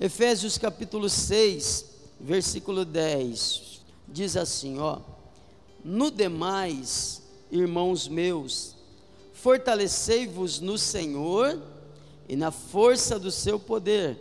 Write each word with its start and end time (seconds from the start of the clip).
Efésios 0.00 0.56
capítulo 0.56 1.08
6, 1.08 1.86
versículo 2.20 2.84
10, 2.84 3.80
diz 4.06 4.36
assim, 4.36 4.78
ó: 4.78 5.00
No 5.84 6.08
demais, 6.08 7.20
irmãos 7.50 8.06
meus, 8.06 8.76
fortalecei-vos 9.34 10.60
no 10.60 10.78
Senhor 10.78 11.60
e 12.28 12.36
na 12.36 12.52
força 12.52 13.18
do 13.18 13.32
seu 13.32 13.58
poder. 13.58 14.16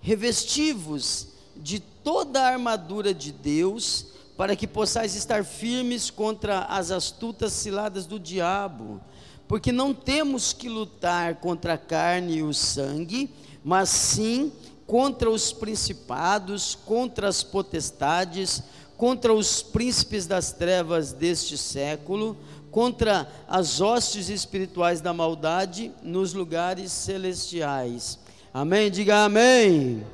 Revesti-vos 0.00 1.28
de 1.54 1.78
toda 1.78 2.42
a 2.42 2.48
armadura 2.48 3.14
de 3.14 3.30
Deus, 3.30 4.06
para 4.36 4.56
que 4.56 4.66
possais 4.66 5.14
estar 5.14 5.44
firmes 5.44 6.10
contra 6.10 6.64
as 6.64 6.90
astutas 6.90 7.52
ciladas 7.52 8.06
do 8.06 8.18
diabo. 8.18 9.00
Porque 9.46 9.70
não 9.70 9.94
temos 9.94 10.52
que 10.52 10.68
lutar 10.68 11.36
contra 11.36 11.74
a 11.74 11.78
carne 11.78 12.38
e 12.38 12.42
o 12.42 12.52
sangue, 12.52 13.30
mas 13.62 13.88
sim 13.88 14.50
contra 14.92 15.30
os 15.30 15.54
principados, 15.54 16.74
contra 16.84 17.26
as 17.26 17.42
potestades, 17.42 18.62
contra 18.94 19.32
os 19.32 19.62
príncipes 19.62 20.26
das 20.26 20.52
trevas 20.52 21.14
deste 21.14 21.56
século, 21.56 22.36
contra 22.70 23.26
as 23.48 23.80
hostes 23.80 24.28
espirituais 24.28 25.00
da 25.00 25.14
maldade 25.14 25.90
nos 26.02 26.34
lugares 26.34 26.92
celestiais. 26.92 28.18
Amém? 28.52 28.90
Diga 28.90 29.24
amém. 29.24 30.04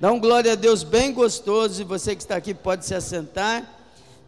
Dá 0.00 0.10
um 0.10 0.18
glória 0.18 0.50
a 0.50 0.56
Deus 0.56 0.82
bem 0.82 1.12
gostoso 1.12 1.80
e 1.80 1.84
você 1.84 2.16
que 2.16 2.22
está 2.22 2.34
aqui 2.34 2.52
pode 2.52 2.84
se 2.84 2.92
assentar. 2.92 3.64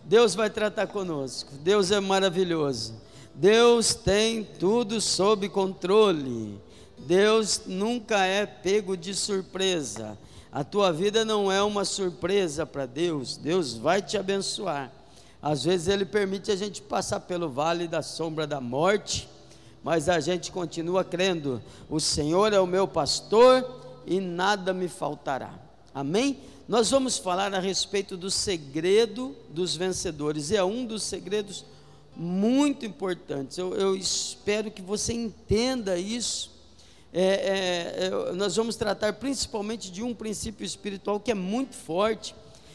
Deus 0.04 0.36
vai 0.36 0.48
tratar 0.48 0.86
conosco. 0.86 1.50
Deus 1.64 1.90
é 1.90 1.98
maravilhoso. 1.98 2.94
Deus 3.34 3.92
tem 3.92 4.44
tudo 4.44 5.00
sob 5.00 5.48
controle. 5.48 6.60
Deus 7.06 7.62
nunca 7.66 8.24
é 8.24 8.44
pego 8.44 8.96
de 8.96 9.14
surpresa. 9.14 10.18
A 10.50 10.64
tua 10.64 10.92
vida 10.92 11.24
não 11.24 11.52
é 11.52 11.62
uma 11.62 11.84
surpresa 11.84 12.66
para 12.66 12.84
Deus. 12.84 13.36
Deus 13.36 13.74
vai 13.74 14.02
te 14.02 14.18
abençoar. 14.18 14.90
Às 15.40 15.62
vezes 15.62 15.86
Ele 15.86 16.04
permite 16.04 16.50
a 16.50 16.56
gente 16.56 16.82
passar 16.82 17.20
pelo 17.20 17.48
vale 17.48 17.86
da 17.86 18.02
sombra 18.02 18.44
da 18.44 18.60
morte, 18.60 19.28
mas 19.84 20.08
a 20.08 20.18
gente 20.18 20.50
continua 20.50 21.04
crendo: 21.04 21.62
o 21.88 22.00
Senhor 22.00 22.52
é 22.52 22.58
o 22.58 22.66
meu 22.66 22.88
pastor 22.88 23.64
e 24.04 24.18
nada 24.18 24.72
me 24.72 24.88
faltará. 24.88 25.54
Amém? 25.94 26.40
Nós 26.66 26.90
vamos 26.90 27.18
falar 27.18 27.54
a 27.54 27.60
respeito 27.60 28.16
do 28.16 28.32
segredo 28.32 29.36
dos 29.50 29.76
vencedores, 29.76 30.50
e 30.50 30.56
é 30.56 30.64
um 30.64 30.84
dos 30.84 31.04
segredos 31.04 31.64
muito 32.16 32.84
importantes. 32.84 33.56
Eu, 33.58 33.74
eu 33.74 33.94
espero 33.94 34.72
que 34.72 34.82
você 34.82 35.12
entenda 35.12 35.96
isso 35.96 36.55
é, 37.12 37.22
é, 37.22 38.06
é, 38.06 38.32
nós 38.32 38.56
vamos 38.56 38.76
tratar 38.76 39.12
principalmente 39.14 39.90
de 39.90 40.02
um 40.02 40.14
princípio 40.14 40.64
espiritual 40.64 41.18
que 41.18 41.30
é 41.30 41.34
muito 41.34 41.74
forte 41.74 42.34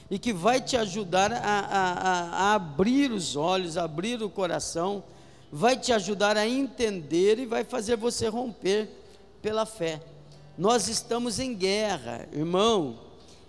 e 0.10 0.18
que 0.18 0.34
vai 0.34 0.60
te 0.60 0.76
ajudar 0.76 1.32
a, 1.32 1.38
a, 1.38 2.22
a 2.52 2.54
abrir 2.54 3.12
os 3.12 3.36
olhos, 3.36 3.78
abrir 3.78 4.22
o 4.22 4.30
coração, 4.30 5.04
vai 5.52 5.78
te 5.78 5.94
ajudar 5.94 6.38
a 6.38 6.48
entender 6.48 7.40
e 7.40 7.46
vai 7.46 7.64
fazer 7.64 7.98
você 7.98 8.28
romper 8.28 8.90
pela 9.42 9.66
fé. 9.66 10.02
Nós 10.58 10.88
estamos 10.88 11.40
em 11.40 11.54
guerra, 11.54 12.28
irmão. 12.34 13.00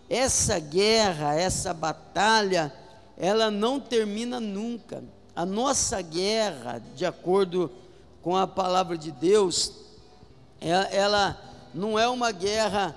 Essa 0.08 0.58
guerra, 0.58 1.34
essa 1.34 1.72
batalha, 1.72 2.72
ela 3.16 3.50
não 3.50 3.80
termina 3.80 4.38
nunca. 4.38 5.02
A 5.34 5.46
nossa 5.46 6.00
guerra, 6.02 6.82
de 6.94 7.06
acordo 7.06 7.70
com 8.20 8.36
a 8.36 8.46
palavra 8.46 8.96
de 8.96 9.10
Deus, 9.10 9.72
ela 10.62 11.40
não 11.74 11.98
é 11.98 12.08
uma 12.08 12.30
guerra 12.30 12.96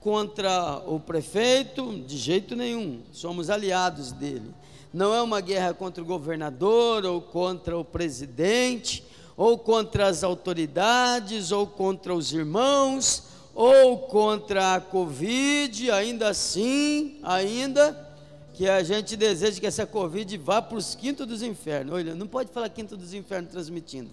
contra 0.00 0.82
o 0.86 1.00
prefeito, 1.00 1.98
de 2.06 2.16
jeito 2.16 2.54
nenhum, 2.54 3.00
somos 3.12 3.50
aliados 3.50 4.12
dele. 4.12 4.54
Não 4.92 5.12
é 5.12 5.20
uma 5.20 5.40
guerra 5.40 5.74
contra 5.74 6.02
o 6.02 6.06
governador, 6.06 7.04
ou 7.04 7.20
contra 7.20 7.76
o 7.76 7.84
presidente, 7.84 9.04
ou 9.36 9.58
contra 9.58 10.06
as 10.06 10.22
autoridades, 10.22 11.50
ou 11.50 11.66
contra 11.66 12.14
os 12.14 12.32
irmãos, 12.32 13.24
ou 13.54 13.98
contra 13.98 14.74
a 14.74 14.80
Covid, 14.80 15.90
ainda 15.90 16.28
assim, 16.28 17.18
ainda 17.22 18.06
que 18.54 18.68
a 18.68 18.82
gente 18.82 19.16
deseja 19.16 19.60
que 19.60 19.66
essa 19.66 19.86
Covid 19.86 20.38
vá 20.38 20.62
para 20.62 20.78
os 20.78 20.94
quintos 20.94 21.26
dos 21.26 21.42
infernos. 21.42 21.94
Olha, 21.94 22.14
não 22.14 22.26
pode 22.26 22.50
falar 22.50 22.68
quinto 22.70 22.96
dos 22.96 23.12
infernos 23.12 23.50
transmitindo, 23.50 24.10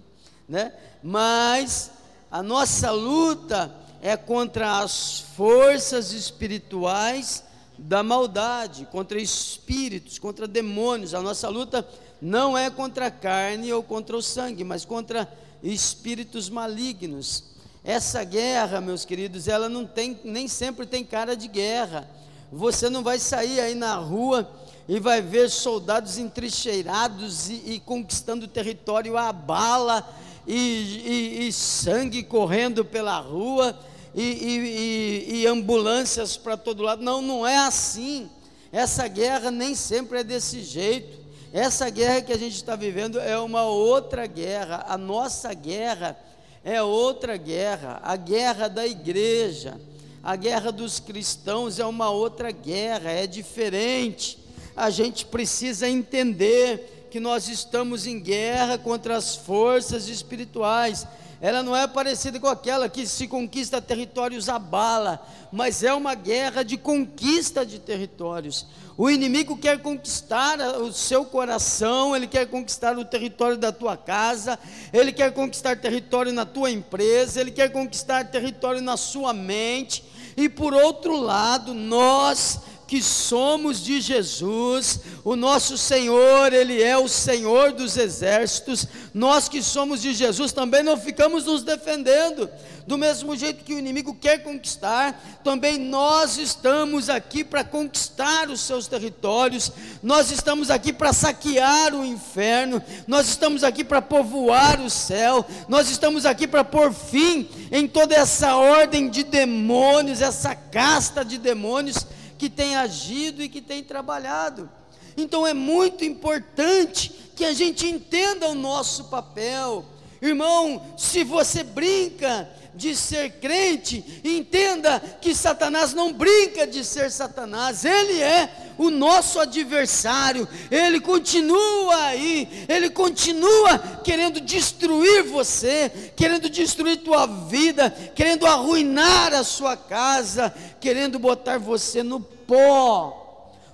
né? 0.50 0.74
Mas 1.02 1.92
a 2.34 2.42
nossa 2.42 2.90
luta 2.90 3.72
é 4.02 4.18
contra 4.18 4.80
as 4.80 5.20
forças 5.38 6.14
espirituais 6.14 7.44
da 7.78 8.02
maldade, 8.02 8.88
contra 8.92 9.22
espíritos, 9.22 10.18
contra 10.18 10.48
demônios. 10.48 11.14
A 11.14 11.22
nossa 11.22 11.48
luta 11.48 11.88
não 12.20 12.58
é 12.58 12.72
contra 12.72 13.06
a 13.06 13.12
carne 13.12 13.72
ou 13.72 13.84
contra 13.84 14.18
o 14.18 14.22
sangue, 14.24 14.64
mas 14.64 14.84
contra 14.84 15.32
espíritos 15.62 16.50
malignos. 16.50 17.44
Essa 17.84 18.24
guerra, 18.24 18.82
meus 18.82 19.06
queridos, 19.06 19.48
ela 19.48 19.70
não 19.70 19.86
tem, 19.86 20.20
nem 20.24 20.48
sempre 20.48 20.88
tem 20.88 21.06
cara 21.06 21.36
de 21.36 21.48
guerra. 21.48 22.10
Você 22.52 22.90
não 22.90 23.04
vai 23.04 23.20
sair 23.20 23.60
aí 23.60 23.76
na 23.76 23.94
rua 23.94 24.50
e 24.90 25.00
vai 25.00 25.22
ver 25.22 25.52
soldados 25.52 26.18
entrincheirados 26.18 27.48
e, 27.48 27.62
e 27.74 27.80
conquistando 27.80 28.48
território 28.48 29.20
à 29.20 29.32
bala 29.32 30.04
e, 30.48 30.54
e, 30.56 31.48
e 31.48 31.54
sangue 31.54 32.24
correndo 32.24 32.84
pela 32.84 33.20
rua 33.20 33.78
e, 34.16 35.42
e 35.42 35.48
ambulâncias 35.48 36.38
para 36.38 36.58
todo 36.58 36.84
lado. 36.84 37.04
Não, 37.04 37.22
não 37.22 37.48
é 37.48 37.58
assim. 37.58 38.30
Essa 38.72 39.08
guerra 39.08 39.52
nem 39.52 39.76
sempre 39.76 40.20
é 40.20 40.24
desse 40.24 40.62
jeito. 40.62 41.24
Essa 41.54 41.90
guerra 41.90 42.22
que 42.22 42.34
a 42.34 42.38
gente 42.38 42.56
está 42.56 42.76
vivendo 42.76 43.20
é 43.20 43.38
uma 43.38 43.64
outra 43.64 44.26
guerra. 44.26 44.86
A 44.88 44.98
nossa 44.98 45.54
guerra 45.54 46.18
é 46.64 46.82
outra 46.82 47.38
guerra. 47.38 48.00
A 48.04 48.16
guerra 48.16 48.68
da 48.68 48.88
igreja, 48.88 49.80
a 50.24 50.36
guerra 50.36 50.72
dos 50.72 51.00
cristãos 51.00 51.80
é 51.80 51.86
uma 51.86 52.10
outra 52.10 52.52
guerra, 52.52 53.12
é 53.12 53.28
diferente. 53.28 54.40
A 54.76 54.90
gente 54.90 55.26
precisa 55.26 55.88
entender 55.88 57.03
que 57.14 57.20
nós 57.20 57.48
estamos 57.48 58.08
em 58.08 58.20
guerra 58.20 58.76
contra 58.76 59.16
as 59.16 59.36
forças 59.36 60.08
espirituais. 60.08 61.06
Ela 61.40 61.62
não 61.62 61.76
é 61.76 61.86
parecida 61.86 62.40
com 62.40 62.48
aquela 62.48 62.90
que 62.90 63.06
se 63.06 63.28
conquista 63.28 63.80
territórios 63.80 64.50
a 64.50 64.58
bala, 64.58 65.24
mas 65.52 65.84
é 65.84 65.94
uma 65.94 66.16
guerra 66.16 66.64
de 66.64 66.76
conquista 66.76 67.64
de 67.64 67.78
territórios. 67.78 68.66
O 68.98 69.12
inimigo 69.12 69.56
quer 69.56 69.80
conquistar 69.80 70.60
o 70.80 70.92
seu 70.92 71.24
coração, 71.24 72.16
ele 72.16 72.26
quer 72.26 72.48
conquistar 72.48 72.98
o 72.98 73.06
território 73.06 73.60
da 73.60 73.72
tua 73.72 73.96
casa, 73.96 74.58
ele 74.92 75.12
quer 75.12 75.32
conquistar 75.34 75.78
território 75.78 76.34
na 76.34 76.48
tua 76.48 76.72
empresa, 76.72 77.40
ele 77.40 77.52
quer 77.52 77.72
conquistar 77.72 78.26
território 78.32 78.82
na 78.82 78.98
sua 78.98 79.34
mente. 79.34 80.04
E 80.36 80.50
por 80.50 80.74
outro 80.74 81.16
lado, 81.16 81.76
nós 81.76 82.60
que 82.94 83.02
somos 83.02 83.84
de 83.84 84.00
Jesus, 84.00 85.00
o 85.24 85.36
nosso 85.36 85.80
Senhor, 85.80 86.54
Ele 86.54 86.80
é 86.80 86.96
o 86.96 87.08
Senhor 87.08 87.72
dos 87.72 87.98
exércitos, 87.98 88.88
nós 89.12 89.50
que 89.50 89.64
somos 89.64 90.00
de 90.00 90.14
Jesus 90.14 90.52
também 90.52 90.84
não 90.84 90.96
ficamos 90.96 91.44
nos 91.46 91.64
defendendo, 91.64 92.48
do 92.86 92.96
mesmo 92.96 93.36
jeito 93.36 93.64
que 93.64 93.74
o 93.74 93.80
inimigo 93.80 94.14
quer 94.14 94.44
conquistar, 94.44 95.40
também 95.44 95.80
nós 95.80 96.38
estamos 96.38 97.10
aqui 97.10 97.44
para 97.44 97.64
conquistar 97.64 98.52
os 98.52 98.62
seus 98.62 98.86
territórios, 98.86 99.72
nós 100.04 100.30
estamos 100.30 100.70
aqui 100.70 100.94
para 100.94 101.14
saquear 101.14 101.96
o 101.96 102.06
inferno, 102.06 102.80
nós 103.08 103.28
estamos 103.28 103.64
aqui 103.64 103.84
para 103.84 104.04
povoar 104.04 104.80
o 104.80 104.90
céu, 104.92 105.44
nós 105.68 105.90
estamos 105.90 106.28
aqui 106.28 106.46
para 106.46 106.64
pôr 106.64 106.94
fim 106.94 107.50
em 107.72 107.88
toda 107.88 108.14
essa 108.14 108.56
ordem 108.56 109.10
de 109.10 109.24
demônios, 109.24 110.22
essa 110.22 110.54
casta 110.54 111.26
de 111.26 111.40
demônios 111.40 112.06
que 112.44 112.50
tem 112.50 112.76
agido 112.76 113.42
e 113.42 113.48
que 113.48 113.62
tem 113.62 113.82
trabalhado. 113.82 114.70
Então 115.16 115.48
é 115.48 115.54
muito 115.54 116.04
importante 116.04 117.32
que 117.38 117.46
a 117.46 117.54
gente 117.54 117.88
entenda 117.88 118.50
o 118.50 118.54
nosso 118.54 119.06
papel. 119.06 119.86
Irmão, 120.22 120.94
se 120.98 121.24
você 121.24 121.64
brinca 121.64 122.50
de 122.76 122.96
ser 122.98 123.40
crente, 123.40 124.04
entenda 124.26 125.00
que 125.22 125.34
Satanás 125.34 125.94
não 125.94 126.12
brinca 126.12 126.68
de 126.68 126.84
ser 126.84 127.12
Satanás, 127.12 127.86
ele 127.86 128.22
é 128.22 128.50
o 128.78 128.90
nosso 128.90 129.40
adversário, 129.40 130.48
ele 130.72 131.00
continua 131.00 131.96
aí, 132.08 132.66
ele 132.68 132.90
continua 132.90 133.78
querendo 134.04 134.42
destruir 134.42 135.24
você, 135.24 136.12
querendo 136.16 136.50
destruir 136.50 136.98
tua 136.98 137.26
vida, 137.26 137.90
querendo 138.16 138.46
arruinar 138.46 139.34
a 139.34 139.44
sua 139.44 139.78
casa, 139.78 140.54
querendo 140.80 141.20
botar 141.20 141.60
você 141.60 142.02
no 142.02 142.33
pó. 142.48 143.24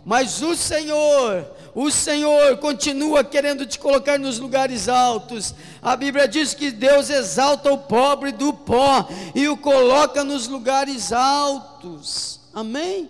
Mas 0.05 0.41
o 0.41 0.55
Senhor, 0.55 1.45
o 1.75 1.91
Senhor 1.91 2.57
continua 2.57 3.23
querendo 3.23 3.65
te 3.65 3.77
colocar 3.77 4.17
nos 4.17 4.39
lugares 4.39 4.87
altos. 4.87 5.53
A 5.81 5.95
Bíblia 5.95 6.27
diz 6.27 6.53
que 6.53 6.71
Deus 6.71 7.09
exalta 7.09 7.71
o 7.71 7.77
pobre 7.77 8.31
do 8.31 8.53
pó 8.53 9.07
e 9.35 9.47
o 9.47 9.57
coloca 9.57 10.23
nos 10.23 10.47
lugares 10.47 11.11
altos. 11.11 12.39
Amém? 12.53 13.09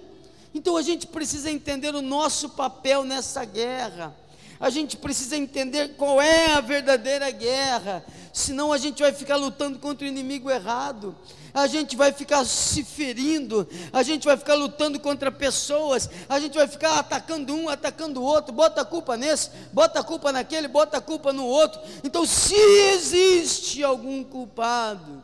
Então 0.54 0.76
a 0.76 0.82
gente 0.82 1.08
precisa 1.08 1.50
entender 1.50 1.94
o 1.94 2.02
nosso 2.02 2.50
papel 2.50 3.04
nessa 3.04 3.46
guerra. 3.46 4.16
A 4.60 4.70
gente 4.70 4.98
precisa 4.98 5.38
entender 5.38 5.96
qual 5.96 6.22
é 6.22 6.54
a 6.54 6.60
verdadeira 6.60 7.32
guerra, 7.32 8.04
senão 8.34 8.74
a 8.74 8.78
gente 8.78 9.02
vai 9.02 9.14
ficar 9.14 9.38
lutando 9.38 9.80
contra 9.80 10.06
o 10.06 10.10
inimigo 10.10 10.52
errado 10.52 11.16
a 11.54 11.68
gente 11.68 11.96
vai 11.96 12.12
ficar 12.12 12.46
se 12.46 12.84
ferindo, 12.84 13.68
a 13.92 14.04
gente 14.04 14.26
vai 14.26 14.38
ficar 14.38 14.56
lutando 14.56 15.00
contra 15.00 15.32
pessoas, 15.32 16.10
a 16.28 16.40
gente 16.40 16.58
vai 16.58 16.68
ficar 16.68 17.00
atacando 17.00 17.54
um, 17.54 17.70
atacando 17.70 18.22
o 18.22 18.24
outro, 18.24 18.54
bota 18.54 18.82
a 18.82 18.86
culpa 18.86 19.18
nesse, 19.18 19.50
bota 19.74 20.00
a 20.00 20.04
culpa 20.04 20.32
naquele, 20.32 20.68
bota 20.68 20.98
a 20.98 21.02
culpa 21.02 21.34
no 21.34 21.46
outro. 21.46 21.80
Então, 22.04 22.26
se 22.26 22.56
existe 22.56 23.84
algum 23.84 24.24
culpado, 24.24 25.24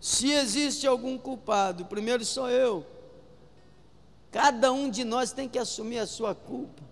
se 0.00 0.32
existe 0.32 0.86
algum 0.86 1.16
culpado, 1.16 1.84
primeiro 1.84 2.24
sou 2.24 2.50
eu. 2.50 2.86
Cada 4.30 4.72
um 4.72 4.88
de 4.88 5.04
nós 5.04 5.30
tem 5.30 5.48
que 5.48 5.58
assumir 5.58 5.98
a 5.98 6.06
sua 6.06 6.34
culpa. 6.34 6.82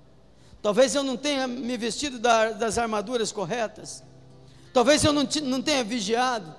Talvez 0.63 0.95
eu 0.95 1.03
não 1.03 1.17
tenha 1.17 1.47
me 1.47 1.77
vestido 1.77 2.19
das 2.19 2.77
armaduras 2.77 3.33
corretas. 3.33 4.05
Talvez 4.73 5.03
eu 5.03 5.13
não, 5.13 5.27
tenha 5.63 5.83
vigiado. 5.83 6.55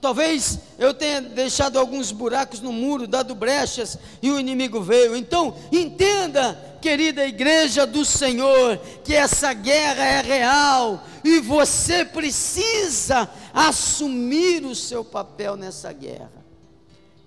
Talvez 0.00 0.58
eu 0.78 0.94
tenha 0.94 1.20
deixado 1.20 1.78
alguns 1.78 2.10
buracos 2.10 2.60
no 2.60 2.72
muro, 2.72 3.06
dado 3.06 3.34
brechas 3.34 3.98
e 4.22 4.30
o 4.30 4.40
inimigo 4.40 4.80
veio. 4.80 5.14
Então, 5.14 5.54
entenda, 5.70 6.78
querida 6.80 7.26
igreja 7.26 7.86
do 7.86 8.02
Senhor, 8.02 8.78
que 9.04 9.14
essa 9.14 9.52
guerra 9.52 10.02
é 10.02 10.20
real 10.22 11.04
e 11.22 11.38
você 11.40 12.02
precisa 12.02 13.28
assumir 13.52 14.64
o 14.64 14.74
seu 14.74 15.04
papel 15.04 15.54
nessa 15.54 15.92
guerra. 15.92 16.32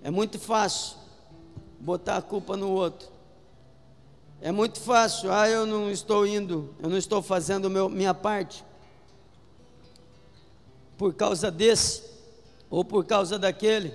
É 0.02 0.10
muito 0.10 0.38
fácil 0.40 0.96
botar 1.78 2.16
a 2.16 2.22
culpa 2.22 2.56
no 2.56 2.70
outro. 2.70 3.08
É 4.40 4.50
muito 4.50 4.80
fácil, 4.80 5.32
ah, 5.32 5.48
eu 5.48 5.64
não 5.64 5.90
estou 5.92 6.26
indo, 6.26 6.74
eu 6.82 6.90
não 6.90 6.98
estou 6.98 7.22
fazendo 7.22 7.70
meu, 7.70 7.88
minha 7.88 8.12
parte. 8.12 8.64
Por 10.98 11.14
causa 11.14 11.50
desse 11.50 12.13
ou 12.74 12.84
por 12.84 13.04
causa 13.04 13.38
daquele, 13.38 13.94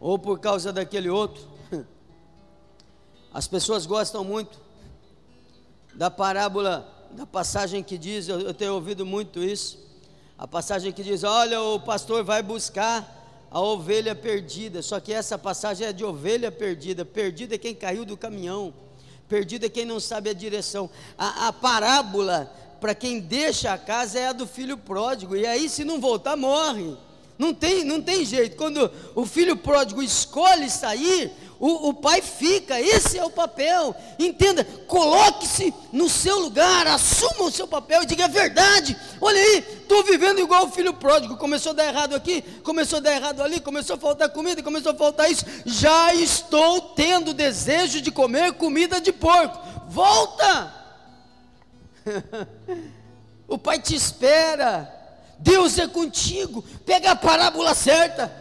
ou 0.00 0.18
por 0.18 0.40
causa 0.40 0.72
daquele 0.72 1.08
outro. 1.08 1.48
As 3.32 3.46
pessoas 3.46 3.86
gostam 3.86 4.24
muito 4.24 4.58
da 5.94 6.10
parábola, 6.10 7.08
da 7.12 7.24
passagem 7.24 7.84
que 7.84 7.96
diz, 7.96 8.26
eu, 8.26 8.40
eu 8.40 8.52
tenho 8.52 8.74
ouvido 8.74 9.06
muito 9.06 9.40
isso, 9.40 9.78
a 10.36 10.48
passagem 10.48 10.90
que 10.90 11.00
diz: 11.04 11.22
Olha, 11.22 11.62
o 11.62 11.78
pastor 11.78 12.24
vai 12.24 12.42
buscar 12.42 13.46
a 13.48 13.60
ovelha 13.60 14.16
perdida, 14.16 14.82
só 14.82 14.98
que 14.98 15.12
essa 15.12 15.38
passagem 15.38 15.86
é 15.86 15.92
de 15.92 16.04
ovelha 16.04 16.50
perdida, 16.50 17.04
perdida 17.04 17.54
é 17.54 17.58
quem 17.58 17.72
caiu 17.72 18.04
do 18.04 18.16
caminhão, 18.16 18.74
perdido 19.28 19.64
é 19.64 19.68
quem 19.68 19.84
não 19.84 20.00
sabe 20.00 20.28
a 20.28 20.34
direção. 20.34 20.90
A, 21.16 21.46
a 21.46 21.52
parábola, 21.52 22.52
para 22.80 22.96
quem 22.96 23.20
deixa 23.20 23.72
a 23.72 23.78
casa, 23.78 24.18
é 24.18 24.26
a 24.26 24.32
do 24.32 24.44
filho 24.44 24.76
pródigo, 24.76 25.36
e 25.36 25.46
aí 25.46 25.68
se 25.68 25.84
não 25.84 26.00
voltar, 26.00 26.36
morre. 26.36 27.05
Não 27.38 27.52
tem, 27.52 27.84
não 27.84 28.00
tem 28.00 28.24
jeito. 28.24 28.56
Quando 28.56 28.90
o 29.14 29.26
filho 29.26 29.56
pródigo 29.56 30.02
escolhe 30.02 30.70
sair, 30.70 31.30
o, 31.58 31.88
o 31.88 31.94
pai 31.94 32.20
fica. 32.22 32.80
Esse 32.80 33.18
é 33.18 33.24
o 33.24 33.30
papel. 33.30 33.94
Entenda, 34.18 34.64
coloque-se 34.86 35.72
no 35.92 36.08
seu 36.08 36.38
lugar, 36.40 36.86
assuma 36.86 37.44
o 37.44 37.50
seu 37.50 37.66
papel 37.66 38.02
e 38.02 38.06
diga 38.06 38.24
a 38.24 38.28
verdade. 38.28 38.96
Olha 39.20 39.38
aí, 39.38 39.58
estou 39.82 40.02
vivendo 40.04 40.40
igual 40.40 40.64
o 40.64 40.70
filho 40.70 40.94
pródigo. 40.94 41.36
Começou 41.36 41.72
a 41.72 41.74
dar 41.74 41.86
errado 41.86 42.14
aqui, 42.14 42.42
começou 42.62 42.98
a 42.98 43.02
dar 43.02 43.14
errado 43.14 43.42
ali, 43.42 43.60
começou 43.60 43.96
a 43.96 43.98
faltar 43.98 44.30
comida, 44.30 44.62
começou 44.62 44.92
a 44.92 44.96
faltar 44.96 45.30
isso. 45.30 45.44
Já 45.64 46.14
estou 46.14 46.80
tendo 46.80 47.34
desejo 47.34 48.00
de 48.00 48.10
comer 48.10 48.52
comida 48.54 49.00
de 49.00 49.12
porco. 49.12 49.58
Volta! 49.88 50.74
o 53.48 53.58
pai 53.58 53.78
te 53.80 53.94
espera. 53.94 54.95
Deus 55.38 55.78
é 55.78 55.86
contigo. 55.86 56.62
Pega 56.84 57.12
a 57.12 57.16
parábola 57.16 57.74
certa. 57.74 58.32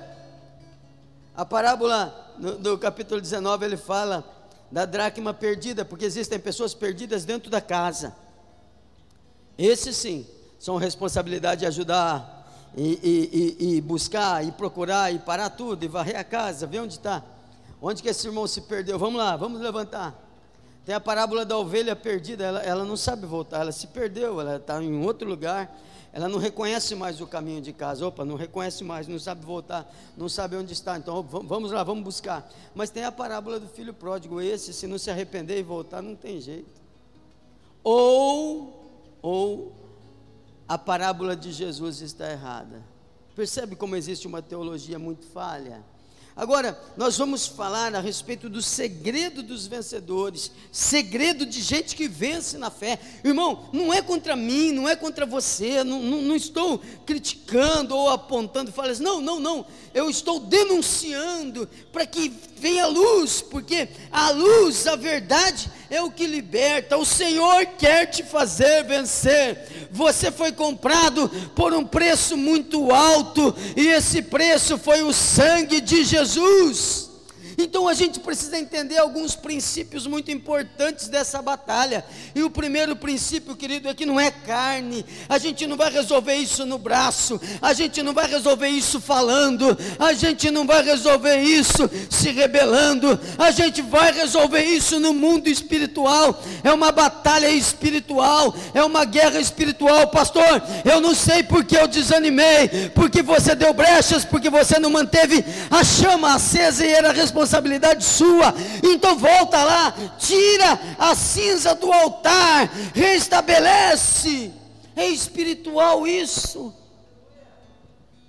A 1.35 1.45
parábola 1.45 2.33
no, 2.37 2.57
do 2.57 2.77
capítulo 2.77 3.19
19 3.19 3.65
ele 3.65 3.77
fala 3.77 4.23
da 4.71 4.85
dracma 4.85 5.33
perdida, 5.33 5.85
porque 5.85 6.05
existem 6.05 6.39
pessoas 6.39 6.73
perdidas 6.73 7.25
dentro 7.25 7.49
da 7.49 7.61
casa. 7.61 8.15
Esse 9.57 9.93
sim, 9.93 10.25
são 10.59 10.77
responsabilidade 10.77 11.61
de 11.61 11.67
ajudar 11.67 12.35
e, 12.75 13.55
e, 13.59 13.75
e, 13.75 13.81
buscar 13.81 14.45
e 14.45 14.51
procurar 14.51 15.13
e 15.13 15.19
parar 15.19 15.49
tudo 15.49 15.83
e 15.85 15.87
varrer 15.87 16.19
a 16.19 16.23
casa, 16.23 16.67
ver 16.67 16.79
onde 16.79 16.93
está. 16.93 17.23
Onde 17.81 18.01
que 18.01 18.09
esse 18.09 18.27
irmão 18.27 18.47
se 18.47 18.61
perdeu? 18.61 18.97
Vamos 18.97 19.17
lá, 19.17 19.37
vamos 19.37 19.61
levantar. 19.61 20.24
Tem 20.85 20.93
a 20.93 20.99
parábola 20.99 21.43
da 21.43 21.57
ovelha 21.57 21.95
perdida, 21.95 22.43
ela, 22.43 22.61
ela 22.61 22.85
não 22.85 22.95
sabe 22.95 23.25
voltar, 23.25 23.61
ela 23.61 23.71
se 23.71 23.87
perdeu, 23.87 24.39
ela 24.39 24.57
está 24.57 24.81
em 24.81 25.03
outro 25.03 25.27
lugar 25.27 25.75
ela 26.15 26.29
não 26.29 26.39
reconhece 26.39 26.95
mais 26.95 27.19
o 27.19 27.27
caminho 27.27 27.61
de 27.61 27.73
casa. 27.73 28.07
Opa, 28.07 28.23
não 28.23 28.37
reconhece 28.37 28.85
mais, 28.85 29.05
não 29.05 29.19
sabe 29.19 29.45
voltar, 29.45 29.93
não 30.15 30.29
sabe 30.29 30.55
onde 30.55 30.71
está. 30.71 30.97
Então 30.97 31.21
vamos 31.21 31.73
lá, 31.73 31.83
vamos 31.83 32.05
buscar. 32.05 32.49
Mas 32.73 32.89
tem 32.89 33.03
a 33.03 33.11
parábola 33.11 33.59
do 33.59 33.67
filho 33.67 33.93
pródigo. 33.93 34.39
Esse, 34.39 34.71
se 34.71 34.87
não 34.87 34.97
se 34.97 35.11
arrepender 35.11 35.59
e 35.59 35.61
voltar, 35.61 36.01
não 36.01 36.15
tem 36.15 36.39
jeito. 36.39 36.81
Ou, 37.83 38.81
ou 39.21 39.73
a 40.65 40.77
parábola 40.77 41.35
de 41.35 41.51
Jesus 41.51 41.99
está 41.99 42.31
errada. 42.31 42.81
Percebe 43.35 43.75
como 43.75 43.97
existe 43.97 44.25
uma 44.25 44.41
teologia 44.41 44.97
muito 44.97 45.25
falha? 45.25 45.83
Agora, 46.37 46.77
nós 46.97 47.17
vamos 47.17 47.47
falar 47.47 47.95
a 47.95 48.01
respeito 48.01 48.49
do 48.49 48.61
segredo 48.61 49.41
dos 49.41 49.67
vencedores, 49.67 50.51
segredo 50.69 51.45
de 51.45 51.61
gente 51.61 51.95
que 51.95 52.09
vence 52.09 52.57
na 52.57 52.69
fé. 52.69 52.99
Irmão, 53.23 53.69
não 53.71 53.93
é 53.93 54.01
contra 54.01 54.35
mim, 54.35 54.73
não 54.73 54.87
é 54.87 54.97
contra 54.97 55.25
você, 55.25 55.81
não, 55.81 56.01
não, 56.01 56.21
não 56.21 56.35
estou 56.35 56.81
criticando 57.05 57.95
ou 57.95 58.09
apontando 58.09 58.69
falhas, 58.73 58.99
não, 58.99 59.21
não, 59.21 59.39
não. 59.39 59.65
Eu 59.93 60.09
estou 60.09 60.41
denunciando 60.41 61.69
para 61.93 62.05
que 62.05 62.33
venha 62.57 62.85
luz, 62.85 63.41
porque 63.41 63.87
a 64.11 64.29
luz, 64.31 64.87
a 64.87 64.97
verdade, 64.97 65.71
é 65.89 66.01
o 66.01 66.11
que 66.11 66.27
liberta. 66.27 66.97
O 66.97 67.05
Senhor 67.05 67.65
quer 67.77 68.07
te 68.07 68.23
fazer 68.23 68.83
vencer. 68.83 69.87
Você 69.89 70.31
foi 70.31 70.51
comprado 70.51 71.29
por 71.55 71.73
um 71.73 71.85
preço 71.85 72.35
muito 72.35 72.91
alto, 72.91 73.55
e 73.77 73.87
esse 73.87 74.21
preço 74.21 74.77
foi 74.77 75.01
o 75.01 75.13
sangue 75.13 75.79
de 75.79 76.03
Jesus. 76.03 76.24
Jesus. 76.25 77.14
Então 77.57 77.87
a 77.87 77.93
gente 77.93 78.19
precisa 78.19 78.57
entender 78.57 78.97
alguns 78.97 79.35
princípios 79.35 80.05
muito 80.05 80.29
importantes 80.31 81.07
dessa 81.07 81.41
batalha. 81.41 82.05
E 82.33 82.43
o 82.43 82.49
primeiro 82.49 82.95
princípio, 82.95 83.55
querido, 83.55 83.87
é 83.87 83.93
que 83.93 84.05
não 84.05 84.19
é 84.19 84.29
carne. 84.29 85.05
A 85.29 85.37
gente 85.37 85.65
não 85.65 85.77
vai 85.77 85.89
resolver 85.89 86.35
isso 86.35 86.65
no 86.65 86.77
braço. 86.77 87.39
A 87.61 87.73
gente 87.73 88.03
não 88.03 88.13
vai 88.13 88.27
resolver 88.27 88.67
isso 88.67 88.99
falando. 88.99 89.77
A 89.97 90.13
gente 90.13 90.51
não 90.51 90.65
vai 90.65 90.83
resolver 90.83 91.37
isso 91.41 91.89
se 92.09 92.29
rebelando. 92.31 93.17
A 93.37 93.51
gente 93.51 93.81
vai 93.81 94.11
resolver 94.11 94.63
isso 94.63 94.99
no 94.99 95.13
mundo 95.13 95.47
espiritual. 95.47 96.43
É 96.63 96.73
uma 96.73 96.91
batalha 96.91 97.49
espiritual. 97.49 98.53
É 98.73 98.83
uma 98.83 99.05
guerra 99.05 99.39
espiritual, 99.39 100.07
pastor. 100.07 100.61
Eu 100.83 100.99
não 100.99 101.15
sei 101.15 101.41
porque 101.43 101.77
eu 101.77 101.87
desanimei, 101.87 102.89
porque 102.93 103.21
você 103.21 103.55
deu 103.55 103.73
brechas, 103.73 104.25
porque 104.25 104.49
você 104.49 104.77
não 104.77 104.89
manteve 104.89 105.43
a 105.71 105.83
chama 105.83 106.35
acesa 106.35 106.85
e 106.85 106.91
era 106.91 107.13
responsável 107.13 107.44
responsabilidade 107.45 108.03
sua. 108.03 108.53
Então 108.83 109.17
volta 109.17 109.63
lá, 109.63 109.93
tira 110.17 110.79
a 110.97 111.15
cinza 111.15 111.75
do 111.75 111.91
altar, 111.91 112.69
restabelece. 112.93 114.51
É 114.95 115.07
espiritual 115.07 116.07
isso. 116.07 116.73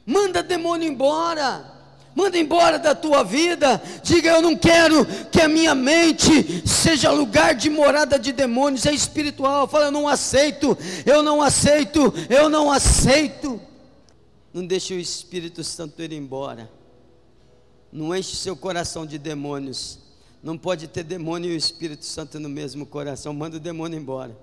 Manda 0.04 0.42
demônio 0.42 0.88
embora. 0.88 1.74
Manda 2.14 2.38
embora 2.38 2.78
da 2.78 2.94
tua 2.94 3.22
vida. 3.22 3.80
Diga: 4.02 4.30
Eu 4.30 4.42
não 4.42 4.56
quero 4.56 5.04
que 5.30 5.40
a 5.40 5.48
minha 5.48 5.74
mente 5.74 6.66
seja 6.66 7.10
lugar 7.10 7.54
de 7.54 7.68
morada 7.68 8.18
de 8.18 8.32
demônios. 8.32 8.86
É 8.86 8.92
espiritual. 8.92 9.68
Fala: 9.68 9.86
Eu 9.86 9.92
não 9.92 10.08
aceito. 10.08 10.76
Eu 11.04 11.22
não 11.22 11.42
aceito. 11.42 12.12
Eu 12.28 12.48
não 12.48 12.70
aceito. 12.70 13.60
Não 14.52 14.66
deixe 14.66 14.94
o 14.94 14.98
Espírito 14.98 15.62
Santo 15.62 16.02
ir 16.02 16.12
embora. 16.12 16.70
Não 17.96 18.14
enche 18.14 18.36
seu 18.36 18.54
coração 18.54 19.06
de 19.06 19.16
demônios. 19.16 19.98
Não 20.42 20.58
pode 20.58 20.86
ter 20.86 21.02
demônio 21.02 21.50
e 21.50 21.54
o 21.54 21.56
Espírito 21.56 22.04
Santo 22.04 22.38
no 22.38 22.46
mesmo 22.46 22.84
coração. 22.84 23.32
Manda 23.32 23.56
o 23.56 23.60
demônio 23.60 23.98
embora. 23.98 24.36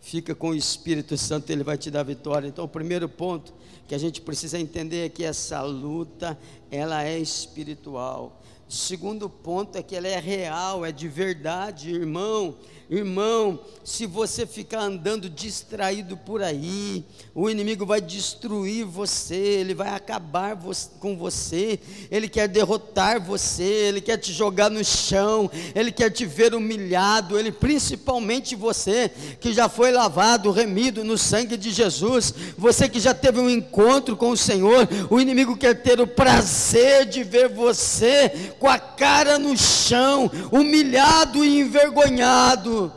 Fica 0.00 0.34
com 0.34 0.48
o 0.48 0.54
Espírito 0.54 1.14
Santo, 1.18 1.50
ele 1.50 1.62
vai 1.62 1.76
te 1.76 1.90
dar 1.90 2.02
vitória. 2.02 2.48
Então, 2.48 2.64
o 2.64 2.68
primeiro 2.68 3.06
ponto 3.06 3.52
que 3.86 3.94
a 3.94 3.98
gente 3.98 4.22
precisa 4.22 4.58
entender 4.58 5.04
é 5.04 5.08
que 5.10 5.22
essa 5.22 5.60
luta, 5.60 6.38
ela 6.70 7.04
é 7.04 7.18
espiritual. 7.18 8.40
Segundo 8.68 9.28
ponto 9.28 9.76
é 9.76 9.82
que 9.82 9.94
ela 9.94 10.08
é 10.08 10.18
real, 10.18 10.84
é 10.84 10.90
de 10.90 11.08
verdade, 11.08 11.90
irmão. 11.90 12.56
Irmão, 12.90 13.58
se 13.82 14.04
você 14.04 14.44
ficar 14.44 14.80
andando 14.80 15.30
distraído 15.30 16.18
por 16.18 16.42
aí, 16.42 17.02
o 17.34 17.48
inimigo 17.48 17.86
vai 17.86 17.98
destruir 17.98 18.84
você, 18.84 19.34
ele 19.34 19.72
vai 19.74 19.88
acabar 19.88 20.54
com 21.00 21.16
você, 21.16 21.80
ele 22.10 22.28
quer 22.28 22.46
derrotar 22.46 23.18
você, 23.18 23.64
ele 23.64 24.02
quer 24.02 24.18
te 24.18 24.34
jogar 24.34 24.70
no 24.70 24.84
chão, 24.84 25.50
ele 25.74 25.90
quer 25.90 26.10
te 26.10 26.26
ver 26.26 26.54
humilhado, 26.54 27.38
ele 27.38 27.50
principalmente 27.50 28.54
você 28.54 29.10
que 29.40 29.54
já 29.54 29.66
foi 29.66 29.90
lavado, 29.90 30.50
remido 30.50 31.02
no 31.02 31.16
sangue 31.16 31.56
de 31.56 31.70
Jesus, 31.70 32.34
você 32.56 32.86
que 32.86 33.00
já 33.00 33.14
teve 33.14 33.40
um 33.40 33.48
encontro 33.48 34.14
com 34.14 34.28
o 34.28 34.36
Senhor, 34.36 34.86
o 35.08 35.18
inimigo 35.18 35.56
quer 35.56 35.82
ter 35.82 36.02
o 36.02 36.06
prazer 36.06 37.06
de 37.06 37.24
ver 37.24 37.48
você 37.48 38.52
com 38.64 38.70
a 38.70 38.78
cara 38.78 39.38
no 39.38 39.54
chão, 39.58 40.30
humilhado 40.50 41.44
e 41.44 41.60
envergonhado 41.60 42.90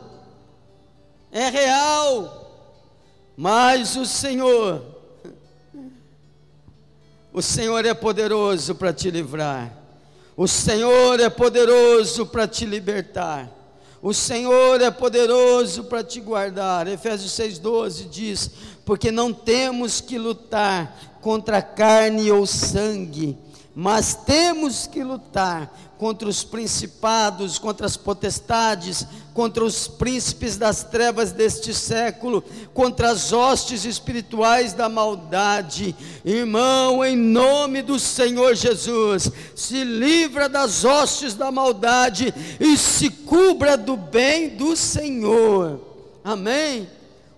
é 1.29 1.49
real, 1.49 2.71
mas 3.35 3.97
o 3.97 4.05
Senhor, 4.05 4.81
o 7.33 7.41
Senhor 7.41 7.85
é 7.85 7.93
poderoso 7.93 8.75
para 8.75 8.93
te 8.93 9.11
livrar, 9.11 9.73
o 10.37 10.47
Senhor 10.47 11.19
é 11.19 11.29
poderoso 11.29 12.25
para 12.27 12.47
te 12.47 12.65
libertar. 12.65 13.51
O 13.99 14.13
Senhor 14.13 14.79
é 14.79 14.91
poderoso 14.91 15.85
para 15.85 16.03
te 16.03 16.21
guardar. 16.21 16.87
Efésios 16.87 17.31
6,12 17.31 18.07
diz: 18.07 18.51
Porque 18.85 19.11
não 19.11 19.33
temos 19.33 19.99
que 19.99 20.19
lutar 20.19 21.17
contra 21.19 21.63
carne 21.63 22.31
ou 22.31 22.45
sangue, 22.45 23.35
mas 23.79 24.15
temos 24.15 24.87
que 24.87 25.03
lutar 25.03 25.71
contra 25.99 26.27
os 26.27 26.43
principados, 26.43 27.59
contra 27.59 27.85
as 27.85 27.95
potestades, 27.95 29.05
contra 29.35 29.63
os 29.63 29.87
príncipes 29.87 30.57
das 30.57 30.83
trevas 30.83 31.31
deste 31.31 31.75
século, 31.75 32.43
contra 32.73 33.11
as 33.11 33.31
hostes 33.31 33.85
espirituais 33.85 34.73
da 34.73 34.89
maldade. 34.89 35.95
Irmão, 36.25 37.05
em 37.05 37.15
nome 37.15 37.83
do 37.83 37.99
Senhor 37.99 38.55
Jesus, 38.55 39.31
se 39.55 39.83
livra 39.83 40.49
das 40.49 40.83
hostes 40.83 41.35
da 41.35 41.51
maldade 41.51 42.33
e 42.59 42.75
se 42.75 43.11
cubra 43.11 43.77
do 43.77 43.95
bem 43.95 44.49
do 44.49 44.75
Senhor. 44.75 45.79
Amém? 46.23 46.89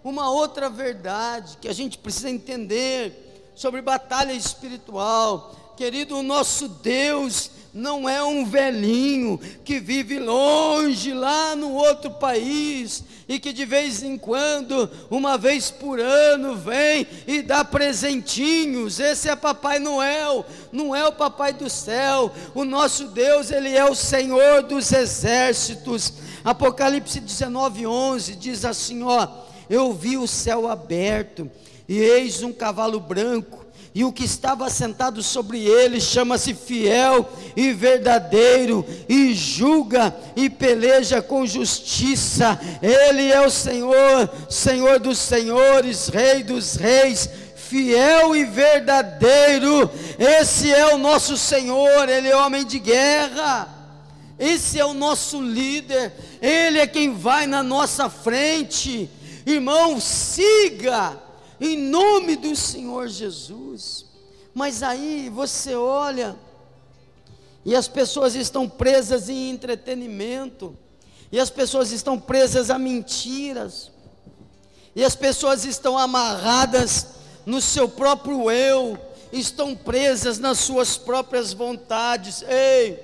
Uma 0.01 0.31
outra 0.31 0.69
verdade 0.69 1.57
que 1.59 1.67
a 1.67 1.73
gente 1.73 1.97
precisa 1.97 2.29
entender 2.29 3.51
sobre 3.57 3.81
batalha 3.81 4.31
espiritual, 4.31 5.58
querido, 5.79 6.17
o 6.17 6.21
nosso 6.21 6.67
Deus 6.67 7.49
não 7.73 8.09
é 8.09 8.21
um 8.21 8.43
velhinho 8.43 9.39
que 9.63 9.79
vive 9.79 10.19
longe 10.19 11.13
lá 11.13 11.55
no 11.55 11.71
outro 11.71 12.11
país 12.11 13.01
e 13.29 13.39
que 13.39 13.53
de 13.53 13.63
vez 13.63 14.03
em 14.03 14.17
quando, 14.17 14.91
uma 15.09 15.37
vez 15.37 15.71
por 15.71 15.97
ano, 15.97 16.57
vem 16.57 17.07
e 17.25 17.41
dá 17.41 17.63
presentinhos. 17.63 18.99
Esse 18.99 19.29
é 19.29 19.37
Papai 19.37 19.79
Noel, 19.79 20.45
não 20.69 20.93
é 20.93 21.07
o 21.07 21.13
Papai 21.13 21.53
do 21.53 21.69
céu. 21.69 22.29
O 22.53 22.65
nosso 22.65 23.05
Deus, 23.07 23.49
ele 23.49 23.73
é 23.73 23.89
o 23.89 23.95
Senhor 23.95 24.63
dos 24.63 24.91
exércitos. 24.91 26.11
Apocalipse 26.43 27.21
19:11 27.21 28.35
diz 28.35 28.65
assim, 28.65 29.01
ó: 29.01 29.25
Eu 29.69 29.93
vi 29.93 30.17
o 30.17 30.27
céu 30.27 30.67
aberto 30.67 31.49
e 31.87 31.99
eis 31.99 32.43
um 32.43 32.51
cavalo 32.51 32.99
branco 32.99 33.58
e 33.93 34.03
o 34.03 34.11
que 34.11 34.23
estava 34.23 34.69
sentado 34.69 35.23
sobre 35.23 35.65
ele 35.65 35.99
chama-se 35.99 36.53
fiel 36.53 37.27
e 37.55 37.73
verdadeiro, 37.73 38.85
e 39.07 39.33
julga 39.33 40.15
e 40.35 40.49
peleja 40.49 41.21
com 41.21 41.45
justiça. 41.45 42.59
Ele 42.81 43.31
é 43.31 43.45
o 43.45 43.49
Senhor, 43.49 44.29
Senhor 44.49 44.99
dos 44.99 45.17
senhores, 45.17 46.07
Rei 46.07 46.43
dos 46.43 46.75
reis, 46.75 47.29
fiel 47.55 48.35
e 48.35 48.45
verdadeiro. 48.45 49.89
Esse 50.17 50.71
é 50.71 50.93
o 50.93 50.97
nosso 50.97 51.35
Senhor, 51.37 52.07
ele 52.07 52.27
é 52.27 52.37
homem 52.37 52.65
de 52.65 52.79
guerra. 52.79 53.75
Esse 54.37 54.79
é 54.79 54.85
o 54.85 54.93
nosso 54.93 55.41
líder, 55.41 56.13
ele 56.41 56.79
é 56.79 56.87
quem 56.87 57.13
vai 57.13 57.45
na 57.45 57.61
nossa 57.61 58.09
frente. 58.09 59.09
Irmão, 59.45 59.99
siga 59.99 61.17
em 61.59 61.77
nome 61.77 62.35
do 62.35 62.55
Senhor 62.55 63.07
Jesus. 63.07 64.05
Mas 64.53 64.83
aí 64.83 65.29
você 65.29 65.75
olha, 65.75 66.35
e 67.65 67.75
as 67.75 67.87
pessoas 67.87 68.35
estão 68.35 68.67
presas 68.67 69.29
em 69.29 69.49
entretenimento, 69.49 70.77
e 71.31 71.39
as 71.39 71.49
pessoas 71.49 71.91
estão 71.91 72.19
presas 72.19 72.69
a 72.69 72.79
mentiras, 72.79 73.91
e 74.95 75.03
as 75.03 75.15
pessoas 75.15 75.65
estão 75.65 75.97
amarradas 75.97 77.07
no 77.45 77.61
seu 77.61 77.87
próprio 77.87 78.49
eu, 78.49 78.97
estão 79.31 79.75
presas 79.75 80.39
nas 80.39 80.59
suas 80.59 80.97
próprias 80.97 81.53
vontades. 81.53 82.43
Ei, 82.43 82.99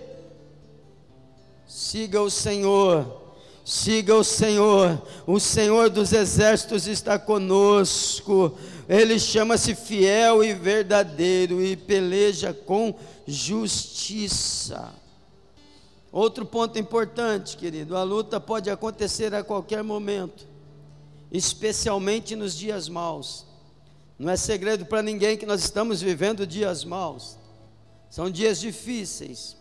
siga 1.67 2.21
o 2.21 2.31
Senhor 2.31 3.25
Siga 3.65 4.13
o 4.13 4.24
Senhor, 4.24 5.01
o 5.25 5.39
Senhor 5.39 5.89
dos 5.89 6.13
exércitos 6.13 6.86
está 6.86 7.17
conosco, 7.17 8.55
ele 8.88 9.17
chama-se 9.17 9.74
fiel 9.74 10.43
e 10.43 10.53
verdadeiro 10.53 11.60
e 11.60 11.75
peleja 11.75 12.53
com 12.53 12.93
justiça. 13.25 14.93
Outro 16.12 16.45
ponto 16.45 16.77
importante, 16.77 17.57
querido, 17.57 17.98
a 17.98 18.03
luta 18.03 18.39
pode 18.39 18.69
acontecer 18.69 19.34
a 19.34 19.43
qualquer 19.43 19.84
momento, 19.84 20.45
especialmente 21.31 22.36
nos 22.36 22.55
dias 22.55 22.88
maus. 22.88 23.48
Não 24.19 24.31
é 24.31 24.38
segredo 24.38 24.86
para 24.86 25.01
ninguém 25.01 25.38
que 25.38 25.45
nós 25.48 25.62
estamos 25.62 26.03
vivendo 26.03 26.45
dias 26.45 26.86
maus. 26.86 27.36
São 28.12 28.29
dias 28.29 28.60
difíceis. 28.60 29.57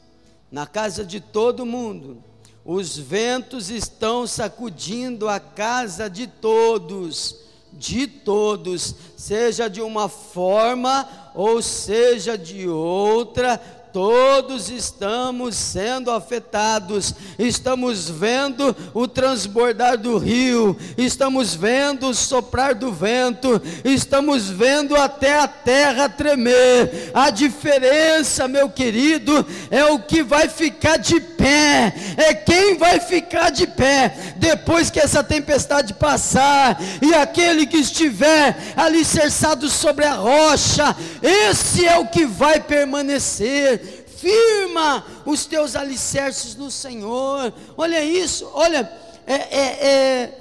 Na 0.52 0.66
casa 0.66 1.06
de 1.06 1.20
todo 1.20 1.64
mundo, 1.64 2.22
os 2.64 2.96
ventos 2.96 3.68
estão 3.68 4.26
sacudindo 4.26 5.28
a 5.28 5.38
casa 5.38 6.08
de 6.08 6.26
todos, 6.26 7.36
de 7.72 8.06
todos, 8.06 8.94
seja 9.16 9.68
de 9.68 9.82
uma 9.82 10.08
forma 10.08 11.06
ou 11.34 11.60
seja 11.60 12.38
de 12.38 12.66
outra, 12.68 13.60
todos 13.94 14.70
estamos 14.70 15.54
sendo 15.54 16.10
afetados, 16.10 17.14
estamos 17.38 18.10
vendo 18.10 18.76
o 18.92 19.06
transbordar 19.06 19.96
do 19.96 20.18
rio, 20.18 20.76
estamos 20.98 21.54
vendo 21.54 22.08
o 22.08 22.14
soprar 22.14 22.74
do 22.74 22.92
vento, 22.92 23.62
estamos 23.84 24.50
vendo 24.50 24.96
até 24.96 25.38
a 25.38 25.46
terra 25.46 26.08
tremer. 26.08 27.12
A 27.14 27.30
diferença, 27.30 28.48
meu 28.48 28.68
querido, 28.68 29.46
é 29.70 29.84
o 29.84 30.00
que 30.00 30.24
vai 30.24 30.48
ficar 30.48 30.96
de 30.96 31.20
pé, 31.20 31.94
é 32.16 32.34
quem 32.34 32.76
vai 32.76 32.98
ficar 32.98 33.50
de 33.50 33.64
pé 33.64 34.34
depois 34.38 34.90
que 34.90 34.98
essa 34.98 35.22
tempestade 35.22 35.94
passar, 35.94 36.80
e 37.00 37.14
aquele 37.14 37.64
que 37.64 37.76
estiver 37.76 38.56
alicerçado 38.76 39.68
sobre 39.68 40.04
a 40.04 40.14
rocha, 40.14 40.96
esse 41.22 41.86
é 41.86 41.96
o 41.96 42.08
que 42.08 42.26
vai 42.26 42.58
permanecer 42.58 43.83
firma 44.24 45.04
os 45.26 45.44
teus 45.44 45.76
alicerces 45.76 46.56
no 46.56 46.70
Senhor. 46.70 47.52
Olha 47.76 48.02
isso, 48.02 48.50
olha, 48.54 48.90
é, 49.26 49.34
é, 49.34 49.86
é, 49.86 50.40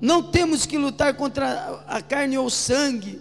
não 0.00 0.22
temos 0.22 0.64
que 0.64 0.78
lutar 0.78 1.14
contra 1.14 1.82
a 1.88 2.00
carne 2.00 2.38
ou 2.38 2.46
o 2.46 2.50
sangue. 2.50 3.20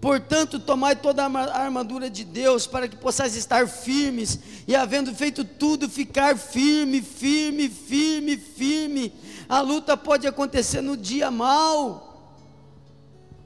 Portanto, 0.00 0.58
tomai 0.58 0.96
toda 0.96 1.22
a 1.22 1.58
armadura 1.62 2.08
de 2.08 2.24
Deus 2.24 2.66
para 2.66 2.88
que 2.88 2.96
possais 2.96 3.36
estar 3.36 3.68
firmes 3.68 4.38
e, 4.66 4.74
havendo 4.74 5.14
feito 5.14 5.44
tudo, 5.44 5.90
ficar 5.90 6.38
firme, 6.38 7.02
firme, 7.02 7.68
firme, 7.68 8.38
firme. 8.38 9.12
A 9.46 9.60
luta 9.60 9.98
pode 9.98 10.26
acontecer 10.26 10.80
no 10.80 10.96
dia 10.96 11.30
mal. 11.30 12.32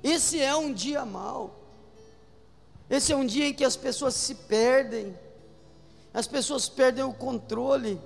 Esse 0.01 0.41
é 0.41 0.55
um 0.55 0.73
dia 0.73 1.05
mal. 1.05 1.59
Esse 2.89 3.13
é 3.13 3.17
um 3.17 3.27
dia 3.27 3.49
em 3.49 3.53
que 3.53 3.65
as 3.65 3.75
pessoas 3.75 4.15
se 4.15 4.37
perdem 4.37 5.13
as 6.15 6.29
pessoas 6.29 6.69
perdem 6.69 7.05
o 7.05 7.13
controle. 7.13 8.01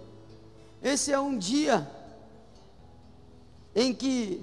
Esse 0.82 1.12
é 1.12 1.20
um 1.20 1.36
dia 1.36 1.86
em 3.76 3.92
que 3.92 4.40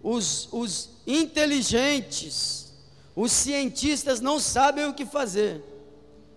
os, 0.00 0.48
os 0.52 0.90
inteligentes, 1.04 2.72
os 3.16 3.32
cientistas 3.32 4.20
não 4.20 4.38
sabem 4.38 4.86
o 4.86 4.94
que 4.94 5.04
fazer. 5.04 5.64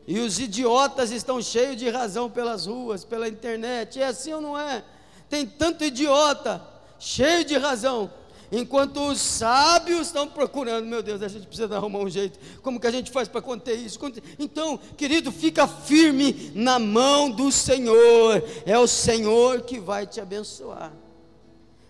E 0.08 0.20
os 0.20 0.40
idiotas 0.40 1.12
estão 1.12 1.42
cheios 1.42 1.78
de 1.78 1.90
razão 1.90 2.30
pelas 2.30 2.66
ruas, 2.66 3.06
pela 3.06 3.28
internet. 3.28 4.02
É 4.02 4.08
assim 4.08 4.34
ou 4.34 4.42
não 4.42 4.60
é? 4.60 4.84
Tem 5.30 5.46
tanto 5.46 5.84
idiota, 5.84 6.62
cheio 7.00 7.46
de 7.46 7.58
razão. 7.58 8.12
Enquanto 8.56 9.08
os 9.08 9.20
sábios 9.20 10.06
estão 10.06 10.28
procurando, 10.28 10.86
meu 10.86 11.02
Deus, 11.02 11.24
a 11.24 11.28
gente 11.28 11.48
precisa 11.48 11.76
arrumar 11.76 12.02
um 12.02 12.10
jeito. 12.10 12.38
Como 12.62 12.80
que 12.80 12.86
a 12.86 12.92
gente 12.92 13.10
faz 13.10 13.28
para 13.28 13.42
conter 13.42 13.74
isso? 13.74 13.98
Então, 14.38 14.78
querido, 14.96 15.32
fica 15.32 15.68
firme 15.68 16.52
na 16.54 16.78
mão 16.78 17.32
do 17.32 17.52
Senhor. 17.52 18.44
É 18.64 18.78
o 18.78 18.86
Senhor 18.86 19.62
que 19.62 19.80
vai 19.80 20.06
te 20.06 20.22
abençoar. 20.22 20.94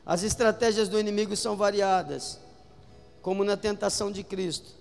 As 0.05 0.23
estratégias 0.23 0.87
do 0.87 0.97
inimigo 0.97 1.35
são 1.35 1.57
variadas, 1.57 2.39
como 3.21 3.43
na 3.43 3.57
tentação 3.57 4.09
de 4.09 4.23
Cristo. 4.23 4.71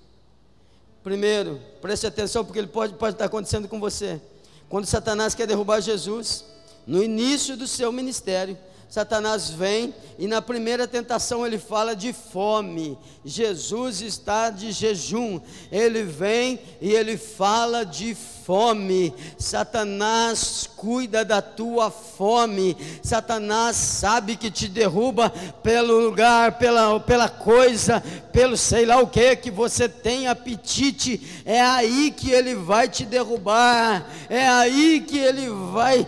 Primeiro, 1.03 1.61
preste 1.81 2.07
atenção, 2.07 2.45
porque 2.45 2.61
ele 2.61 2.69
pode, 2.69 2.95
pode 2.95 3.17
estar 3.17 3.25
acontecendo 3.25 3.67
com 3.67 3.81
você. 3.81 4.21
Quando 4.69 4.87
Satanás 4.87 5.35
quer 5.35 5.49
derrubar 5.49 5.81
Jesus, 5.81 6.45
no 6.87 7.03
início 7.03 7.57
do 7.57 7.67
seu 7.67 7.91
ministério, 7.91 8.57
Satanás 8.93 9.49
vem 9.49 9.95
e 10.19 10.27
na 10.27 10.43
primeira 10.43 10.87
tentação 10.87 11.47
ele 11.47 11.57
fala 11.57 11.97
de 11.97 12.13
fome. 12.13 12.99
Jesus 13.25 14.03
está 14.03 14.51
de 14.51 14.71
jejum. 14.71 15.41
Ele 15.71 16.03
vem 16.03 16.61
e 16.79 16.93
ele 16.93 17.17
fala 17.17 17.87
de 17.87 18.15
fome. 18.15 19.15
Satanás 19.39 20.69
cuida 20.77 21.25
da 21.25 21.41
tua 21.41 21.91
fome. 21.91 22.77
Satanás 23.03 23.77
sabe 23.77 24.37
que 24.37 24.51
te 24.51 24.69
derruba 24.69 25.31
pelo 25.63 25.99
lugar, 25.99 26.59
pela, 26.59 27.01
pela 27.01 27.31
coisa, 27.31 28.03
pelo 28.31 28.59
sei 28.59 28.85
lá 28.85 28.99
o 28.99 29.07
que 29.07 29.37
que 29.37 29.51
você 29.51 29.89
tem 29.89 30.29
apetite. 30.29 31.43
É 31.47 31.63
aí 31.63 32.11
que 32.15 32.31
ele 32.31 32.55
vai 32.55 32.91
te 32.91 33.07
derrubar. 33.07 34.07
É 34.29 34.47
aí 34.47 35.01
que 35.01 35.19
ele 35.19 35.49
vai 35.73 36.07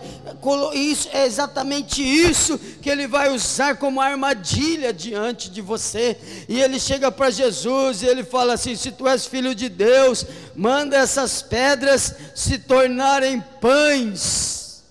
isso 0.73 1.09
é 1.11 1.25
exatamente 1.25 2.03
isso 2.03 2.59
que 2.85 2.89
ele 2.91 3.07
vai 3.07 3.31
usar 3.33 3.77
como 3.77 3.99
armadilha 3.99 4.93
diante 4.93 5.49
de 5.49 5.59
você. 5.59 6.15
E 6.47 6.61
ele 6.61 6.79
chega 6.79 7.11
para 7.11 7.31
Jesus 7.31 8.03
e 8.03 8.05
ele 8.05 8.23
fala 8.23 8.53
assim: 8.53 8.75
se 8.75 8.91
tu 8.91 9.07
és 9.07 9.25
filho 9.25 9.55
de 9.55 9.69
Deus, 9.69 10.23
manda 10.55 10.95
essas 10.95 11.41
pedras 11.41 12.15
se 12.35 12.59
tornarem 12.59 13.41
pães. 13.59 14.83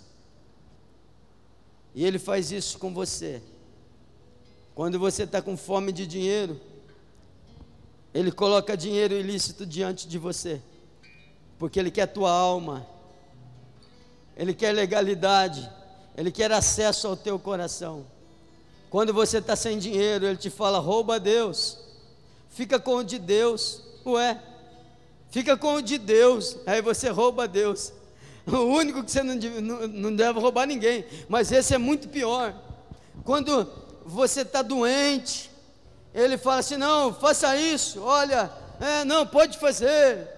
E 1.94 2.04
ele 2.04 2.18
faz 2.18 2.50
isso 2.50 2.78
com 2.78 2.92
você. 2.92 3.40
Quando 4.74 4.98
você 4.98 5.22
está 5.22 5.40
com 5.40 5.56
fome 5.56 5.92
de 5.92 6.04
dinheiro, 6.04 6.60
ele 8.12 8.32
coloca 8.32 8.76
dinheiro 8.76 9.14
ilícito 9.14 9.64
diante 9.64 10.08
de 10.08 10.18
você, 10.18 10.60
porque 11.60 11.78
ele 11.78 11.92
quer 11.92 12.02
a 12.02 12.08
tua 12.08 12.32
alma 12.32 12.92
ele 14.36 14.52
quer 14.52 14.72
legalidade, 14.72 15.70
ele 16.16 16.30
quer 16.30 16.52
acesso 16.52 17.08
ao 17.08 17.16
teu 17.16 17.38
coração. 17.38 18.06
Quando 18.90 19.12
você 19.12 19.38
está 19.38 19.56
sem 19.56 19.78
dinheiro, 19.78 20.26
ele 20.26 20.36
te 20.36 20.50
fala: 20.50 20.78
rouba 20.78 21.18
Deus, 21.18 21.78
fica 22.50 22.78
com 22.78 22.96
o 22.96 23.04
de 23.04 23.18
Deus, 23.18 23.82
ué, 24.06 24.40
fica 25.30 25.56
com 25.56 25.74
o 25.74 25.82
de 25.82 25.98
Deus, 25.98 26.56
aí 26.66 26.80
você 26.80 27.08
rouba 27.08 27.48
Deus. 27.48 27.92
O 28.46 28.58
único 28.58 29.02
que 29.02 29.10
você 29.10 29.22
não, 29.22 29.34
não, 29.34 29.88
não 29.88 30.14
deve 30.14 30.38
roubar 30.38 30.66
ninguém, 30.66 31.04
mas 31.28 31.50
esse 31.50 31.74
é 31.74 31.78
muito 31.78 32.08
pior. 32.08 32.54
Quando 33.24 33.66
você 34.04 34.42
está 34.42 34.60
doente, 34.60 35.50
ele 36.14 36.36
fala 36.36 36.60
assim: 36.60 36.76
não, 36.76 37.12
faça 37.12 37.56
isso, 37.56 38.02
olha, 38.02 38.52
é, 38.78 39.04
não, 39.04 39.26
pode 39.26 39.58
fazer, 39.58 40.28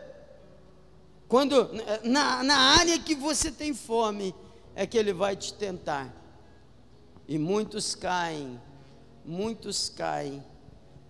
quando 1.28 1.68
na, 2.04 2.42
na 2.42 2.56
área 2.78 2.98
que 2.98 3.14
você 3.14 3.50
tem 3.50 3.74
fome, 3.74 4.34
é 4.76 4.86
que 4.86 4.98
ele 4.98 5.14
vai 5.14 5.34
te 5.34 5.54
tentar. 5.54 6.14
E 7.26 7.38
muitos 7.38 7.94
caem, 7.94 8.60
muitos 9.24 9.88
caem, 9.88 10.44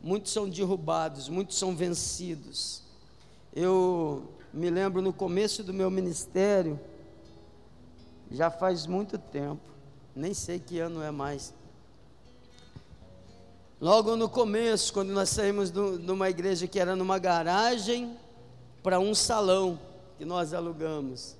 muitos 0.01 0.33
são 0.33 0.49
derrubados, 0.49 1.29
muitos 1.29 1.59
são 1.59 1.75
vencidos. 1.75 2.83
Eu 3.53 4.31
me 4.55 4.71
lembro 4.71 5.03
no 5.03 5.13
começo 5.13 5.65
do 5.65 5.75
meu 5.75 5.91
ministério, 5.91 6.79
já 8.31 8.51
faz 8.51 8.87
muito 8.87 9.19
tempo, 9.19 9.61
nem 10.15 10.33
sei 10.33 10.61
que 10.61 10.79
ano 10.79 11.03
é 11.03 11.11
mais. 11.11 11.53
Logo 13.81 14.17
no 14.17 14.29
começo, 14.29 14.93
quando 14.93 15.11
nós 15.11 15.29
saímos 15.29 15.71
de 15.71 15.81
uma 15.81 16.31
igreja 16.31 16.67
que 16.67 16.79
era 16.79 16.97
numa 16.97 17.19
garagem 17.19 18.17
para 18.83 18.99
um 18.99 19.15
salão, 19.15 19.79
que 20.17 20.25
nós 20.25 20.55
alugamos. 20.55 21.37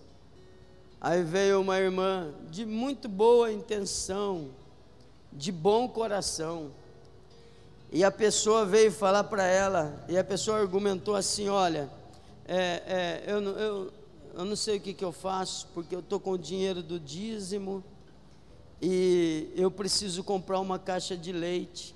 Aí 1.01 1.23
veio 1.23 1.61
uma 1.61 1.79
irmã 1.79 2.33
de 2.51 2.65
muito 2.65 3.09
boa 3.09 3.53
intenção, 3.53 4.49
de 5.33 5.53
bom 5.53 5.89
coração. 5.89 6.71
E 7.93 8.03
a 8.03 8.11
pessoa 8.11 8.65
veio 8.65 8.91
falar 8.91 9.25
para 9.25 9.45
ela, 9.45 10.05
e 10.09 10.19
a 10.19 10.25
pessoa 10.25 10.59
argumentou 10.59 11.15
assim: 11.15 11.49
Olha, 11.49 11.91
é, 12.47 12.83
é, 12.87 13.25
eu, 13.27 13.43
eu, 13.43 13.93
eu 14.35 14.45
não 14.45 14.57
sei 14.57 14.79
o 14.79 14.81
que, 14.81 14.95
que 14.95 15.05
eu 15.05 15.13
faço, 15.13 15.69
porque 15.75 15.95
eu 15.95 16.01
estou 16.01 16.19
com 16.19 16.33
o 16.33 16.39
dinheiro 16.39 16.83
do 16.83 16.99
dízimo 16.99 17.85
e 18.81 19.51
eu 19.57 19.71
preciso 19.71 20.23
comprar 20.23 20.61
uma 20.61 20.79
caixa 20.79 21.17
de 21.17 21.33
leite. 21.33 21.95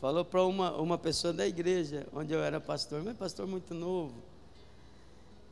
Falou 0.00 0.24
para 0.24 0.44
uma, 0.44 0.76
uma 0.76 0.96
pessoa 0.96 1.32
da 1.32 1.46
igreja, 1.46 2.06
onde 2.12 2.32
eu 2.32 2.42
era 2.42 2.60
pastor, 2.60 3.02
mas 3.02 3.16
pastor 3.16 3.46
muito 3.46 3.74
novo. 3.74 4.14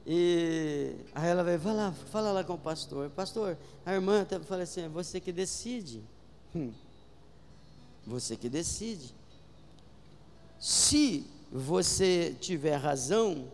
E 0.09 0.95
aí 1.13 1.29
ela 1.29 1.43
vai, 1.43 1.59
vai 1.59 1.75
lá, 1.75 1.93
fala 2.13 2.31
lá 2.31 2.45
com 2.45 2.55
o 2.55 2.59
pastor. 2.59 3.11
Pastor, 3.11 3.59
a 3.85 3.93
irmã 3.93 4.23
até 4.23 4.39
fala 4.39 4.63
assim, 4.63 4.83
é 4.83 4.89
você 4.89 5.19
que 5.19 5.33
decide. 5.33 6.01
Hum. 6.55 6.73
Você 8.07 8.37
que 8.37 8.49
decide. 8.49 9.13
Se 10.61 11.27
você 11.51 12.37
tiver 12.41 12.77
razão 12.77 13.51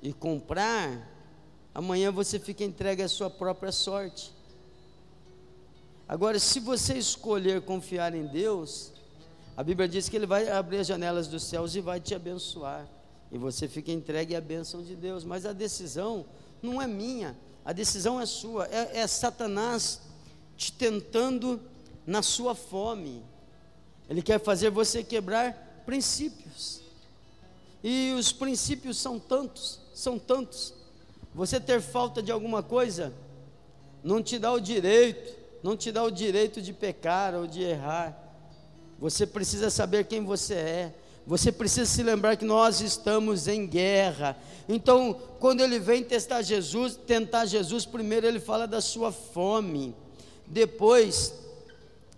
e 0.00 0.14
comprar, 0.14 1.06
amanhã 1.74 2.10
você 2.10 2.38
fica 2.38 2.64
entregue 2.64 3.02
à 3.02 3.08
sua 3.08 3.28
própria 3.28 3.70
sorte. 3.70 4.32
Agora, 6.08 6.38
se 6.38 6.58
você 6.58 6.94
escolher 6.94 7.60
confiar 7.60 8.14
em 8.14 8.26
Deus, 8.26 8.92
a 9.54 9.62
Bíblia 9.62 9.86
diz 9.86 10.08
que 10.08 10.16
Ele 10.16 10.26
vai 10.26 10.48
abrir 10.48 10.78
as 10.78 10.86
janelas 10.86 11.28
dos 11.28 11.42
céus 11.42 11.74
e 11.76 11.82
vai 11.82 12.00
te 12.00 12.14
abençoar 12.14 12.88
e 13.32 13.38
você 13.38 13.66
fica 13.66 13.90
entregue 13.90 14.36
à 14.36 14.40
bênção 14.40 14.82
de 14.82 14.94
Deus. 14.94 15.24
Mas 15.24 15.46
a 15.46 15.54
decisão 15.54 16.26
não 16.62 16.80
é 16.80 16.86
minha, 16.86 17.36
a 17.64 17.72
decisão 17.72 18.20
é 18.20 18.26
sua, 18.26 18.66
é, 18.66 18.98
é 18.98 19.06
Satanás 19.06 20.02
te 20.56 20.70
tentando 20.70 21.60
na 22.06 22.22
sua 22.22 22.54
fome. 22.54 23.24
Ele 24.08 24.20
quer 24.20 24.38
fazer 24.38 24.70
você 24.70 25.02
quebrar 25.02 25.82
princípios. 25.86 26.82
E 27.82 28.12
os 28.16 28.30
princípios 28.30 28.98
são 28.98 29.18
tantos, 29.18 29.80
são 29.94 30.18
tantos. 30.18 30.74
Você 31.34 31.58
ter 31.58 31.80
falta 31.80 32.22
de 32.22 32.30
alguma 32.30 32.62
coisa 32.62 33.12
não 34.04 34.22
te 34.22 34.38
dá 34.38 34.52
o 34.52 34.60
direito, 34.60 35.34
não 35.62 35.76
te 35.76 35.90
dá 35.90 36.02
o 36.02 36.10
direito 36.10 36.60
de 36.60 36.72
pecar 36.72 37.34
ou 37.34 37.46
de 37.46 37.62
errar. 37.62 38.18
Você 38.98 39.26
precisa 39.26 39.70
saber 39.70 40.04
quem 40.04 40.24
você 40.24 40.54
é. 40.54 40.94
Você 41.26 41.52
precisa 41.52 41.86
se 41.86 42.02
lembrar 42.02 42.36
que 42.36 42.44
nós 42.44 42.80
estamos 42.80 43.46
em 43.46 43.66
guerra. 43.66 44.36
Então, 44.68 45.14
quando 45.38 45.60
ele 45.60 45.78
vem 45.78 46.02
testar 46.02 46.42
Jesus, 46.42 46.96
tentar 47.06 47.46
Jesus, 47.46 47.84
primeiro 47.86 48.26
ele 48.26 48.40
fala 48.40 48.66
da 48.66 48.80
sua 48.80 49.12
fome. 49.12 49.94
Depois, 50.46 51.34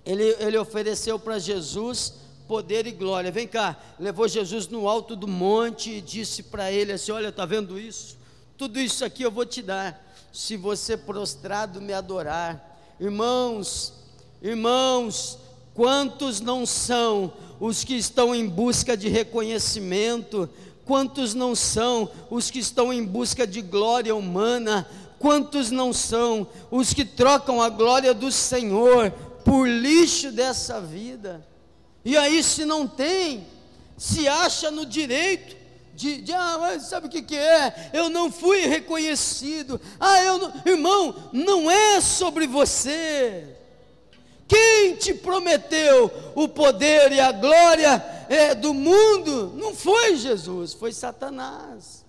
ele, 0.05 0.25
ele 0.41 0.57
ofereceu 0.57 1.19
para 1.19 1.39
Jesus 1.39 2.15
poder 2.49 2.87
e 2.87 2.93
glória. 2.93 3.31
Vem 3.31 3.47
cá, 3.47 3.79
levou 3.99 4.27
Jesus 4.27 4.69
no 4.69 4.89
alto 4.89 5.15
do 5.17 5.29
monte 5.29 5.91
e 5.91 6.01
disse 6.01 6.43
para 6.43 6.73
ele 6.73 6.93
assim: 6.93 7.13
Olha, 7.13 7.29
está 7.29 7.45
vendo 7.45 7.79
isso? 7.79 8.17
Tudo 8.57 8.79
isso 8.79 9.05
aqui 9.05 9.23
eu 9.23 9.31
vou 9.31 9.45
te 9.45 9.61
dar, 9.61 10.15
se 10.33 10.57
você 10.57 10.97
prostrado 10.97 11.81
me 11.81 11.93
adorar. 11.93 12.79
Irmãos, 13.01 13.93
irmãos, 14.41 15.39
quantos 15.75 16.41
não 16.41 16.65
são 16.65 17.33
os 17.61 17.85
que 17.85 17.95
estão 17.95 18.35
em 18.35 18.47
busca 18.47 18.97
de 18.97 19.09
reconhecimento, 19.09 20.49
quantos 20.85 21.35
não 21.35 21.55
são 21.55 22.09
os 22.31 22.51
que 22.51 22.59
estão 22.59 22.93
em 22.93 23.05
busca 23.05 23.47
de 23.47 23.61
glória 23.61 24.15
humana, 24.15 24.89
quantos 25.19 25.71
não 25.71 25.93
são 25.93 26.47
os 26.71 26.95
que 26.95 27.05
trocam 27.05 27.61
a 27.61 27.69
glória 27.69 28.15
do 28.15 28.31
Senhor 28.31 29.11
por 29.45 29.69
lixo 29.69 30.31
dessa 30.31 30.81
vida. 30.81 31.47
E 32.05 32.17
aí, 32.17 32.43
se 32.43 32.65
não 32.65 32.87
tem, 32.87 33.47
se 33.97 34.29
acha 34.29 34.71
no 34.71 34.85
direito 34.85 35.57
de, 35.95 36.21
de 36.21 36.33
ah, 36.33 36.59
mas 36.61 36.83
sabe 36.85 37.07
o 37.07 37.11
que, 37.11 37.23
que 37.23 37.37
é? 37.37 37.91
Eu 37.93 38.11
não 38.11 38.31
fui 38.31 38.67
reconhecido. 38.67 39.81
Ah, 39.99 40.23
eu 40.23 40.39
não, 40.39 40.53
irmão, 40.67 41.31
não 41.33 41.71
é 41.71 42.01
sobre 42.01 42.47
você. 42.47 43.54
Quem 44.55 44.95
te 44.95 45.13
prometeu 45.13 46.09
o 46.37 46.47
poder 46.47 47.11
e 47.11 47.19
a 47.19 47.33
glória 47.33 47.97
é, 48.29 48.55
do 48.55 48.73
mundo? 48.73 49.53
Não 49.57 49.75
foi 49.75 50.15
Jesus, 50.15 50.73
foi 50.73 50.93
Satanás. 50.93 52.05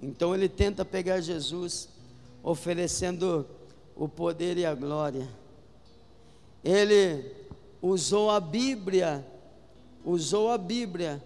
Então 0.00 0.34
ele 0.34 0.48
tenta 0.48 0.82
pegar 0.82 1.20
Jesus, 1.20 1.90
oferecendo 2.42 3.46
o 3.94 4.08
poder 4.08 4.56
e 4.56 4.64
a 4.64 4.74
glória. 4.74 5.28
Ele 6.64 7.30
usou 7.82 8.30
a 8.30 8.40
Bíblia, 8.40 9.22
usou 10.02 10.50
a 10.50 10.56
Bíblia 10.56 11.22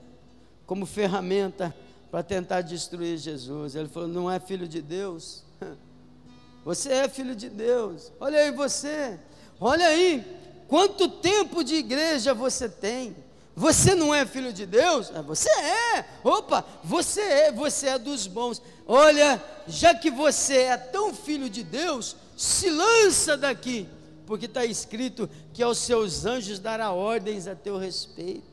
como 0.66 0.86
ferramenta 0.86 1.72
para 2.10 2.24
tentar 2.24 2.62
destruir 2.62 3.16
Jesus. 3.16 3.76
Ele 3.76 3.88
falou: 3.88 4.08
Não 4.08 4.28
é 4.28 4.40
filho 4.40 4.66
de 4.66 4.82
Deus? 4.82 5.44
Você 6.64 6.90
é 6.90 7.08
filho 7.08 7.36
de 7.36 7.48
Deus. 7.48 8.10
Olha 8.18 8.40
aí 8.40 8.50
você. 8.50 9.20
Olha 9.60 9.86
aí. 9.86 10.24
Quanto 10.68 11.08
tempo 11.08 11.62
de 11.62 11.76
igreja 11.76 12.34
você 12.34 12.68
tem? 12.68 13.16
Você 13.54 13.94
não 13.94 14.14
é 14.14 14.26
filho 14.26 14.52
de 14.52 14.66
Deus? 14.66 15.10
Ah, 15.14 15.22
você 15.22 15.48
é. 15.50 16.04
Opa, 16.22 16.64
você 16.84 17.20
é, 17.20 17.52
você 17.52 17.88
é 17.88 17.98
dos 17.98 18.26
bons. 18.26 18.60
Olha, 18.86 19.42
já 19.66 19.94
que 19.94 20.10
você 20.10 20.58
é 20.58 20.76
tão 20.76 21.14
filho 21.14 21.48
de 21.48 21.62
Deus, 21.62 22.16
se 22.36 22.68
lança 22.68 23.34
daqui, 23.36 23.88
porque 24.26 24.44
está 24.44 24.64
escrito 24.64 25.30
que 25.54 25.62
aos 25.62 25.78
seus 25.78 26.26
anjos 26.26 26.58
dará 26.58 26.92
ordens 26.92 27.46
a 27.46 27.54
teu 27.54 27.78
respeito, 27.78 28.44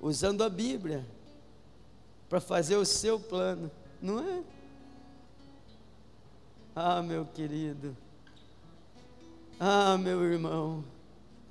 usando 0.00 0.42
a 0.42 0.48
Bíblia 0.48 1.04
para 2.28 2.40
fazer 2.40 2.76
o 2.76 2.84
seu 2.86 3.20
plano, 3.20 3.70
não 4.00 4.20
é? 4.20 4.42
Ah, 6.74 7.02
meu 7.02 7.26
querido, 7.26 7.94
ah, 9.58 9.96
meu 9.96 10.22
irmão, 10.24 10.84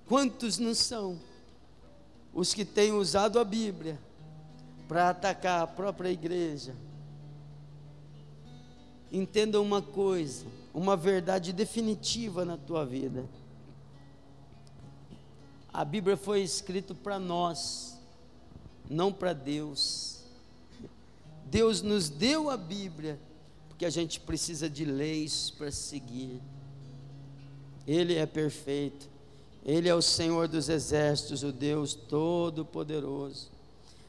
quantos 0.08 0.58
não 0.58 0.74
são 0.74 1.20
os 2.34 2.54
que 2.54 2.66
têm 2.66 2.92
usado 2.92 3.40
a 3.40 3.44
Bíblia 3.44 4.00
para 4.88 5.10
atacar 5.10 5.62
a 5.62 5.68
própria 5.68 6.10
igreja? 6.10 6.76
Entenda 9.12 9.62
uma 9.62 9.82
coisa, 9.82 10.46
uma 10.74 10.98
verdade 10.98 11.54
definitiva 11.54 12.44
na 12.44 12.58
tua 12.58 12.86
vida. 12.86 13.26
A 15.72 15.86
Bíblia 15.86 16.18
foi 16.18 16.42
escrita 16.42 16.94
para 16.94 17.18
nós, 17.20 17.98
não 18.90 19.14
para 19.14 19.34
Deus. 19.34 20.24
Deus 21.46 21.82
nos 21.82 22.10
deu 22.10 22.50
a 22.50 22.58
Bíblia 22.58 23.20
porque 23.70 23.86
a 23.86 23.90
gente 23.90 24.20
precisa 24.20 24.70
de 24.70 24.86
leis 24.86 25.52
para 25.52 25.72
seguir. 25.72 26.42
Ele 27.88 28.16
é 28.16 28.26
perfeito. 28.26 29.08
Ele 29.66 29.88
é 29.88 29.96
o 29.96 30.02
Senhor 30.02 30.48
dos 30.48 30.68
exércitos, 30.70 31.44
o 31.44 31.52
Deus 31.52 31.94
todo-poderoso. 31.94 33.52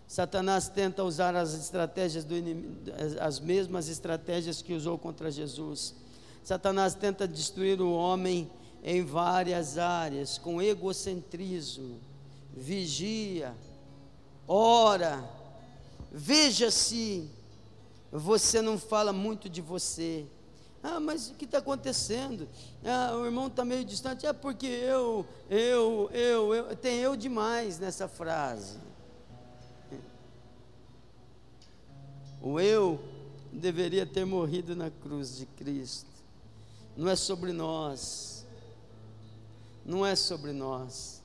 Satanás 0.07 0.69
tenta 0.69 1.03
usar 1.03 1.35
as 1.35 1.55
estratégias 1.55 2.25
do 2.25 2.37
inimigo, 2.37 2.77
as 3.21 3.41
mesmas 3.41 3.89
estratégias 3.89 4.63
que 4.63 4.75
usou 4.75 4.99
contra 4.99 5.31
Jesus. 5.31 5.95
Satanás 6.43 6.95
tenta 6.95 7.27
destruir 7.27 7.81
o 7.81 7.93
homem 7.93 8.51
em 8.83 9.03
várias 9.03 9.79
áreas, 9.79 10.37
com 10.37 10.61
egocentrismo. 10.61 11.99
Vigia, 12.55 13.55
ora, 14.47 15.25
veja 16.13 16.71
se 16.71 17.29
você 18.13 18.61
não 18.61 18.79
fala 18.79 19.13
muito 19.13 19.49
de 19.49 19.61
você. 19.61 20.27
Ah, 20.87 21.01
mas 21.01 21.31
o 21.31 21.35
que 21.35 21.47
está 21.47 21.59
acontecendo? 21.59 22.47
Ah, 22.85 23.17
o 23.17 23.25
irmão 23.25 23.47
está 23.47 23.65
meio 23.65 23.87
distante. 23.87 24.27
É 24.27 24.35
porque 24.35 24.67
eu, 24.67 25.27
eu, 25.49 26.11
eu, 26.13 26.55
eu, 26.55 26.77
tem 26.77 26.99
eu 26.99 27.17
demais 27.17 27.79
nessa 27.79 28.07
frase. 28.07 28.79
O 32.43 32.61
eu 32.61 33.01
deveria 33.51 34.05
ter 34.05 34.27
morrido 34.27 34.77
na 34.77 34.91
cruz 34.91 35.39
de 35.39 35.47
Cristo. 35.47 36.11
Não 36.95 37.09
é 37.09 37.17
sobre 37.17 37.55
nós. 37.55 38.45
Não 39.87 40.05
é 40.05 40.15
sobre 40.15 40.53
nós. 40.53 41.23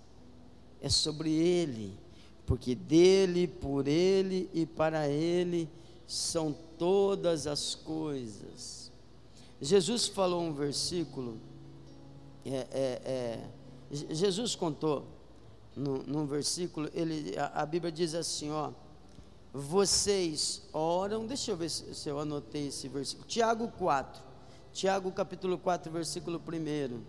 É 0.82 0.88
sobre 0.88 1.34
Ele. 1.34 2.00
Porque 2.46 2.74
dele, 2.76 3.46
por 3.46 3.90
Ele 3.90 4.50
e 4.54 4.66
para 4.66 5.10
Ele 5.10 5.68
são 6.08 6.56
todas 6.78 7.46
as 7.46 7.76
coisas. 7.76 8.79
Jesus 9.62 10.08
falou 10.08 10.42
um 10.42 10.54
versículo, 10.54 11.38
é, 12.46 12.68
é, 12.72 13.02
é, 13.06 13.50
Jesus 13.92 14.56
contou 14.56 15.06
num, 15.76 16.26
versículo, 16.26 16.90
ele, 16.94 17.38
a, 17.38 17.62
a, 17.62 17.66
Bíblia 17.66 17.92
diz 17.92 18.16
assim: 18.16 18.50
ó, 18.52 18.72
vocês 19.54 20.64
oram, 20.72 21.26
deixa 21.26 21.52
eu 21.52 21.58
ver 21.58 21.70
se, 21.70 21.94
se 21.94 22.08
eu 22.08 22.20
anotei 22.20 22.68
esse 22.68 22.88
versículo, 22.88 23.28
Tiago 23.28 23.68
4, 23.68 24.22
Tiago 24.72 25.12
capítulo 25.12 25.58
4, 25.58 25.92
versículo 25.92 26.42
1. 26.48 27.02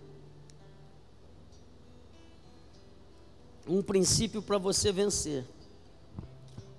Um 3.69 3.83
princípio 3.83 4.43
para 4.43 4.59
você 4.59 4.91
vencer. 4.91 5.45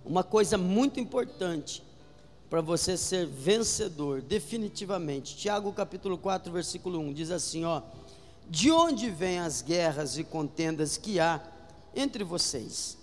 Uma 0.03 0.23
coisa 0.23 0.57
muito 0.57 0.99
importante 0.99 1.81
para 2.51 2.59
você 2.59 2.97
ser 2.97 3.27
vencedor, 3.27 4.21
definitivamente. 4.21 5.37
Tiago 5.37 5.71
capítulo 5.71 6.17
4, 6.17 6.51
versículo 6.51 6.99
1 6.99 7.13
diz 7.13 7.31
assim, 7.31 7.63
ó: 7.63 7.81
De 8.49 8.69
onde 8.69 9.09
vêm 9.09 9.39
as 9.39 9.61
guerras 9.61 10.17
e 10.17 10.23
contendas 10.25 10.97
que 10.97 11.17
há 11.17 11.41
entre 11.95 12.25
vocês? 12.25 12.97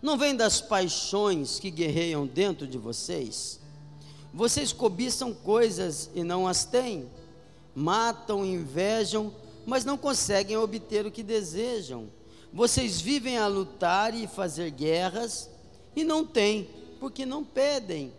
Não 0.00 0.16
vem 0.16 0.36
das 0.36 0.60
paixões 0.60 1.58
que 1.58 1.72
guerreiam 1.72 2.24
dentro 2.24 2.68
de 2.68 2.78
vocês? 2.78 3.58
Vocês 4.32 4.72
cobiçam 4.72 5.34
coisas 5.34 6.08
e 6.14 6.22
não 6.22 6.46
as 6.46 6.64
têm, 6.64 7.10
matam, 7.74 8.46
invejam, 8.46 9.34
mas 9.66 9.84
não 9.84 9.98
conseguem 9.98 10.56
obter 10.56 11.04
o 11.04 11.10
que 11.10 11.24
desejam. 11.24 12.08
Vocês 12.52 13.00
vivem 13.00 13.38
a 13.38 13.48
lutar 13.48 14.14
e 14.14 14.28
fazer 14.28 14.70
guerras 14.70 15.50
e 15.96 16.04
não 16.04 16.24
têm, 16.24 16.68
porque 17.00 17.24
não 17.24 17.42
pedem. 17.42 18.12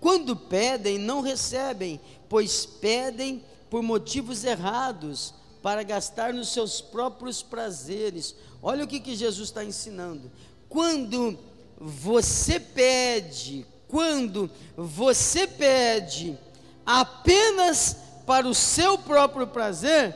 Quando 0.00 0.36
pedem, 0.36 0.96
não 0.96 1.20
recebem, 1.20 2.00
pois 2.28 2.64
pedem 2.64 3.44
por 3.68 3.82
motivos 3.82 4.44
errados, 4.44 5.34
para 5.60 5.82
gastar 5.82 6.32
nos 6.32 6.48
seus 6.50 6.80
próprios 6.80 7.42
prazeres. 7.42 8.34
Olha 8.62 8.84
o 8.84 8.86
que, 8.86 9.00
que 9.00 9.16
Jesus 9.16 9.48
está 9.48 9.64
ensinando. 9.64 10.30
Quando 10.68 11.38
você 11.78 12.58
pede, 12.60 13.66
quando 13.88 14.50
você 14.76 15.46
pede 15.46 16.38
apenas 16.86 17.96
para 18.24 18.46
o 18.46 18.54
seu 18.54 18.98
próprio 18.98 19.46
prazer, 19.46 20.14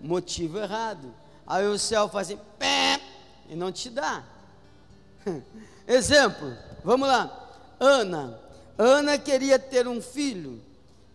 motivo 0.00 0.58
errado. 0.58 1.12
Aí 1.46 1.66
o 1.66 1.78
céu 1.78 2.08
faz 2.08 2.28
assim, 2.28 2.40
pé, 2.58 3.00
e 3.48 3.56
não 3.56 3.72
te 3.72 3.90
dá. 3.90 4.24
Exemplo, 5.86 6.56
vamos 6.82 7.08
lá. 7.08 7.43
Ana, 7.84 8.40
Ana 8.78 9.18
queria 9.18 9.58
ter 9.58 9.86
um 9.86 10.00
filho. 10.00 10.58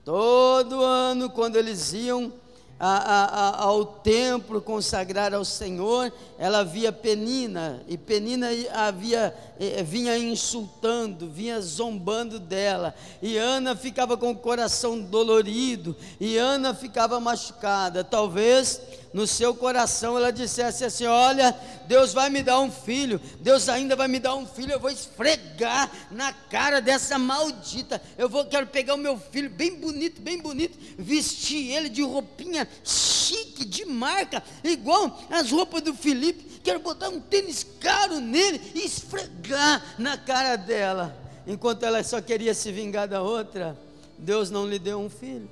Todo 0.05 0.83
ano, 0.83 1.29
quando 1.29 1.55
eles 1.55 1.93
iam 1.93 2.31
a, 2.79 2.97
a, 2.97 3.25
a, 3.25 3.63
ao 3.63 3.85
templo 3.85 4.61
consagrar 4.61 5.33
ao 5.33 5.43
Senhor, 5.43 6.13
ela 6.37 6.63
via 6.63 6.91
Penina, 6.91 7.83
e 7.87 7.97
Penina 7.97 8.47
havia, 8.71 9.35
vinha 9.83 10.17
insultando, 10.17 11.27
vinha 11.27 11.59
zombando 11.59 12.39
dela, 12.39 12.95
e 13.21 13.37
Ana 13.37 13.75
ficava 13.75 14.15
com 14.15 14.31
o 14.31 14.35
coração 14.35 15.01
dolorido, 15.01 15.95
e 16.19 16.37
Ana 16.37 16.73
ficava 16.73 17.19
machucada. 17.19 18.03
Talvez 18.03 18.79
no 19.13 19.25
seu 19.25 19.55
coração 19.55 20.17
ela 20.17 20.31
dissesse 20.31 20.85
assim: 20.85 21.05
Olha, 21.05 21.55
Deus 21.87 22.13
vai 22.13 22.29
me 22.29 22.43
dar 22.43 22.59
um 22.59 22.71
filho, 22.71 23.19
Deus 23.39 23.67
ainda 23.67 23.95
vai 23.95 24.07
me 24.07 24.19
dar 24.19 24.35
um 24.35 24.45
filho, 24.45 24.71
eu 24.71 24.79
vou 24.79 24.89
esfregar 24.89 25.91
na 26.11 26.31
cara 26.31 26.79
dessa 26.79 27.17
maldita. 27.17 28.01
Eu 28.17 28.29
vou, 28.29 28.45
quero 28.45 28.67
pegar 28.67 28.93
o 28.93 28.97
meu 28.97 29.17
filho 29.17 29.49
bem 29.49 29.75
bonito, 29.75 30.21
bem 30.21 30.39
bonito, 30.39 30.77
vestir 30.97 31.71
ele 31.71 31.89
de 31.89 32.01
roupinha 32.01 32.67
chique, 32.83 33.65
de 33.65 33.85
marca, 33.85 34.43
igual 34.63 35.19
as 35.29 35.51
roupas 35.51 35.81
do 35.81 35.93
Felipe. 35.93 36.59
Quero 36.63 36.79
botar 36.79 37.09
um 37.09 37.19
tênis 37.19 37.65
caro 37.79 38.19
nele 38.19 38.61
e 38.75 38.85
esfregar 38.85 39.95
na 39.97 40.17
cara 40.17 40.55
dela. 40.55 41.17
Enquanto 41.47 41.83
ela 41.83 42.03
só 42.03 42.21
queria 42.21 42.53
se 42.53 42.71
vingar 42.71 43.07
da 43.07 43.23
outra, 43.23 43.77
Deus 44.17 44.51
não 44.51 44.67
lhe 44.67 44.77
deu 44.77 44.99
um 44.99 45.09
filho. 45.09 45.49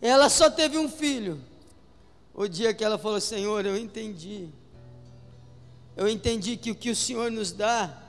Ela 0.00 0.28
só 0.28 0.48
teve 0.50 0.78
um 0.78 0.88
filho. 0.88 1.40
O 2.38 2.46
dia 2.46 2.72
que 2.72 2.84
ela 2.84 2.96
falou: 2.96 3.20
Senhor, 3.20 3.66
eu 3.66 3.76
entendi. 3.76 4.48
Eu 5.96 6.08
entendi 6.08 6.56
que 6.56 6.70
o 6.70 6.74
que 6.76 6.88
o 6.88 6.94
Senhor 6.94 7.32
nos 7.32 7.50
dá 7.50 8.00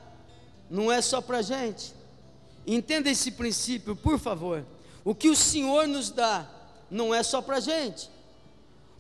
não 0.70 0.92
é 0.92 1.02
só 1.02 1.20
para 1.20 1.40
a 1.40 1.42
gente. 1.42 1.96
Entenda 2.68 3.10
esse 3.10 3.32
princípio, 3.32 3.96
por 3.96 4.20
favor. 4.20 4.64
O 5.04 5.16
que 5.16 5.30
o 5.30 5.36
Senhor 5.36 5.88
nos 5.88 6.12
dá 6.12 6.48
não 6.92 7.12
é 7.12 7.24
só 7.24 7.42
para 7.42 7.58
a 7.58 7.60
gente. 7.60 8.08